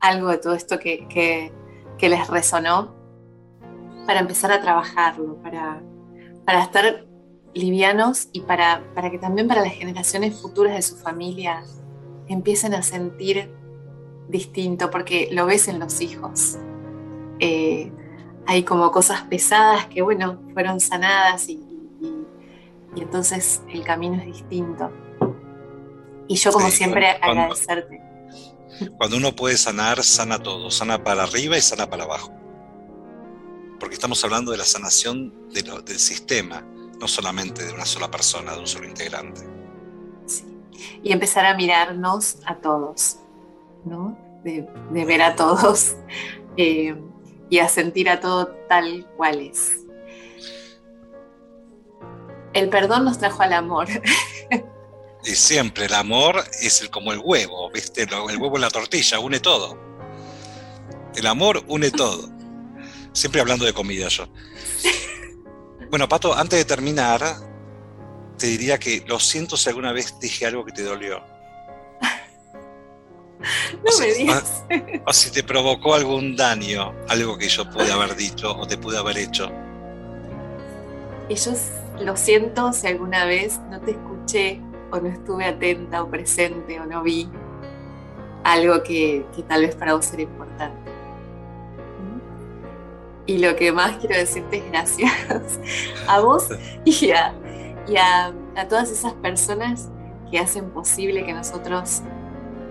algo 0.00 0.28
de 0.28 0.38
todo 0.38 0.54
esto 0.54 0.78
que, 0.78 1.52
les 2.00 2.28
resonó 2.28 2.94
para 4.06 4.20
empezar 4.20 4.52
a 4.52 4.60
trabajarlo, 4.60 5.36
para, 5.42 5.82
estar 6.62 7.06
livianos 7.54 8.28
y 8.32 8.40
para, 8.40 8.84
para 8.94 9.10
que 9.10 9.18
también 9.18 9.48
para 9.48 9.62
las 9.62 9.72
generaciones 9.72 10.38
futuras 10.38 10.74
de 10.74 10.82
su 10.82 10.96
familia 10.96 11.64
empiecen 12.28 12.74
a 12.74 12.82
sentir 12.82 13.50
distinto, 14.28 14.90
porque 14.90 15.28
lo 15.32 15.46
ves 15.46 15.68
en 15.68 15.78
los 15.78 16.00
hijos. 16.00 16.58
Eh, 17.40 17.92
hay 18.46 18.62
como 18.62 18.90
cosas 18.90 19.22
pesadas 19.22 19.86
que, 19.86 20.02
bueno, 20.02 20.40
fueron 20.52 20.80
sanadas 20.80 21.48
y, 21.48 21.63
entonces 23.02 23.62
el 23.68 23.84
camino 23.84 24.16
es 24.20 24.26
distinto. 24.26 24.90
Y 26.28 26.36
yo, 26.36 26.52
como 26.52 26.70
siempre, 26.70 27.08
agradecerte. 27.08 28.00
Cuando 28.96 29.16
uno 29.16 29.34
puede 29.34 29.56
sanar, 29.56 30.02
sana 30.02 30.42
todo, 30.42 30.70
sana 30.70 31.02
para 31.02 31.24
arriba 31.24 31.56
y 31.56 31.60
sana 31.60 31.88
para 31.88 32.04
abajo. 32.04 32.32
Porque 33.78 33.94
estamos 33.94 34.22
hablando 34.24 34.50
de 34.52 34.58
la 34.58 34.64
sanación 34.64 35.50
del 35.52 35.98
sistema, 35.98 36.64
no 36.98 37.06
solamente 37.06 37.64
de 37.64 37.72
una 37.72 37.84
sola 37.84 38.10
persona, 38.10 38.52
de 38.52 38.60
un 38.60 38.66
solo 38.66 38.86
integrante. 38.86 39.42
Sí. 40.26 40.44
Y 41.02 41.12
empezar 41.12 41.44
a 41.46 41.54
mirarnos 41.54 42.38
a 42.46 42.56
todos, 42.56 43.18
¿no? 43.84 44.18
De, 44.42 44.66
ver 44.90 45.22
a 45.22 45.36
todos 45.36 45.96
eh, 46.56 46.96
y 47.50 47.58
a 47.58 47.68
sentir 47.68 48.08
a 48.08 48.20
todo 48.20 48.48
tal 48.68 49.06
cual 49.16 49.40
es. 49.40 49.83
El 52.54 52.68
perdón 52.70 53.04
nos 53.04 53.18
trajo 53.18 53.42
al 53.42 53.52
amor. 53.52 53.88
Y 55.26 55.34
siempre 55.34 55.86
el 55.86 55.94
amor 55.94 56.44
es 56.60 56.82
el, 56.82 56.90
como 56.90 57.12
el 57.12 57.18
huevo, 57.18 57.70
¿viste? 57.70 58.02
El 58.02 58.38
huevo 58.38 58.56
en 58.56 58.60
la 58.60 58.70
tortilla, 58.70 59.18
une 59.18 59.40
todo. 59.40 59.78
El 61.14 61.26
amor 61.26 61.64
une 61.66 61.90
todo. 61.90 62.28
Siempre 63.12 63.40
hablando 63.40 63.64
de 63.64 63.72
comida 63.72 64.08
yo. 64.08 64.28
Bueno, 65.88 66.08
Pato, 66.08 66.34
antes 66.34 66.58
de 66.58 66.64
terminar, 66.64 67.22
te 68.36 68.48
diría 68.48 68.78
que 68.78 69.04
lo 69.06 69.18
siento 69.18 69.56
si 69.56 69.68
alguna 69.68 69.92
vez 69.92 70.18
dije 70.20 70.44
algo 70.44 70.64
que 70.64 70.72
te 70.72 70.82
dolió. 70.82 71.22
No 73.84 73.98
me 73.98 74.12
digas. 74.14 74.64
O, 75.06 75.12
si 75.12 75.30
te 75.30 75.42
provocó 75.42 75.94
algún 75.94 76.36
daño, 76.36 76.94
algo 77.08 77.36
que 77.36 77.48
yo 77.48 77.68
pude 77.70 77.92
haber 77.92 78.16
dicho 78.16 78.56
o 78.56 78.66
te 78.66 78.76
pude 78.76 78.98
haber 78.98 79.18
hecho. 79.18 79.50
Y 81.28 81.34
yo 81.34 81.52
lo 82.00 82.16
siento 82.16 82.72
si 82.72 82.86
alguna 82.86 83.24
vez 83.24 83.60
no 83.70 83.80
te 83.80 83.92
escuché 83.92 84.60
o 84.90 84.98
no 84.98 85.08
estuve 85.08 85.44
atenta 85.46 86.02
o 86.02 86.10
presente 86.10 86.80
o 86.80 86.86
no 86.86 87.02
vi 87.02 87.28
algo 88.42 88.82
que, 88.82 89.24
tal 89.48 89.62
vez 89.62 89.74
para 89.74 89.94
vos 89.94 90.12
era 90.12 90.22
importante. 90.22 90.90
Y 93.26 93.38
lo 93.38 93.56
que 93.56 93.72
más 93.72 93.96
quiero 93.96 94.16
decirte 94.16 94.58
es 94.58 94.70
gracias 94.70 95.12
a 96.06 96.20
vos 96.20 96.48
y 96.84 97.10
a, 97.10 97.34
a 98.54 98.68
todas 98.68 98.90
esas 98.90 99.14
personas 99.14 99.88
que 100.30 100.38
hacen 100.38 100.70
posible 100.70 101.24
que 101.24 101.32
nosotros 101.32 102.02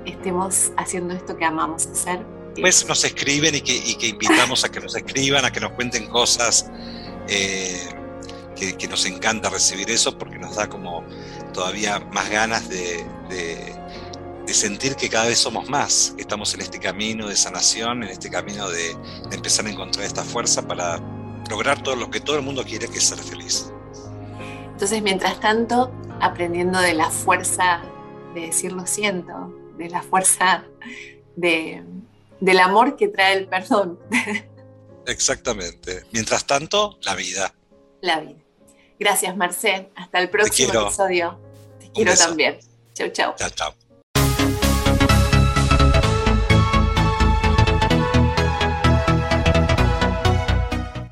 estemos 0.05 0.71
haciendo 0.77 1.13
esto 1.13 1.35
que 1.37 1.45
amamos 1.45 1.87
hacer. 1.87 2.25
Pues 2.59 2.87
nos 2.87 3.03
escriben 3.03 3.55
y 3.55 3.61
que, 3.61 4.07
invitamos 4.07 4.63
a 4.63 4.69
que 4.69 4.79
nos 4.79 4.95
escriban, 4.95 5.43
a 5.43 5.51
que 5.51 5.59
nos 5.59 5.71
cuenten 5.71 6.07
cosas, 6.07 6.69
eh, 7.27 7.89
que, 8.77 8.87
nos 8.87 9.05
encanta 9.05 9.49
recibir 9.49 9.89
eso 9.89 10.17
porque 10.17 10.37
nos 10.37 10.55
da 10.55 10.69
como 10.69 11.03
todavía 11.53 11.99
más 12.11 12.29
ganas 12.29 12.69
de, 12.69 13.05
sentir 14.47 14.95
que 14.95 15.09
cada 15.09 15.25
vez 15.25 15.39
somos 15.39 15.67
más, 15.67 16.13
que 16.15 16.21
estamos 16.21 16.53
en 16.53 16.61
este 16.61 16.79
camino 16.79 17.27
de 17.27 17.35
sanación, 17.35 18.03
en 18.03 18.09
este 18.09 18.29
camino 18.29 18.69
de, 18.69 18.95
de 19.29 19.35
empezar 19.35 19.65
a 19.65 19.69
encontrar 19.71 20.05
esta 20.05 20.23
fuerza 20.23 20.67
para 20.67 20.99
lograr 21.49 21.81
todo 21.81 21.95
lo 21.95 22.11
que 22.11 22.19
todo 22.19 22.35
el 22.35 22.43
mundo 22.43 22.63
quiere, 22.63 22.87
que 22.87 22.99
es 22.99 23.03
ser 23.03 23.17
feliz. 23.17 23.71
Entonces, 24.71 25.01
mientras 25.01 25.39
tanto, 25.39 25.91
aprendiendo 26.19 26.79
de 26.79 26.93
la 26.93 27.09
fuerza 27.09 27.81
de 28.33 28.41
decir 28.41 28.71
lo 28.71 28.85
siento, 28.85 29.53
de 29.77 29.89
la 29.89 30.01
fuerza 30.01 30.65
de, 31.35 31.83
del 32.39 32.59
amor 32.59 32.95
que 32.95 33.07
trae 33.07 33.37
el 33.37 33.47
perdón. 33.47 33.99
Exactamente. 35.05 36.03
Mientras 36.11 36.45
tanto, 36.45 36.97
la 37.01 37.15
vida. 37.15 37.53
La 38.01 38.19
vida. 38.19 38.42
Gracias, 39.03 39.35
Marcel. 39.35 39.89
Hasta 39.97 40.19
el 40.19 40.29
próximo 40.29 40.81
episodio. 40.81 41.37
Te 41.77 41.91
quiero 41.91 42.15
también. 42.15 42.57
Chau, 42.93 43.09
chau. 43.09 43.35
Chao, 43.35 43.49
chao. 43.49 43.82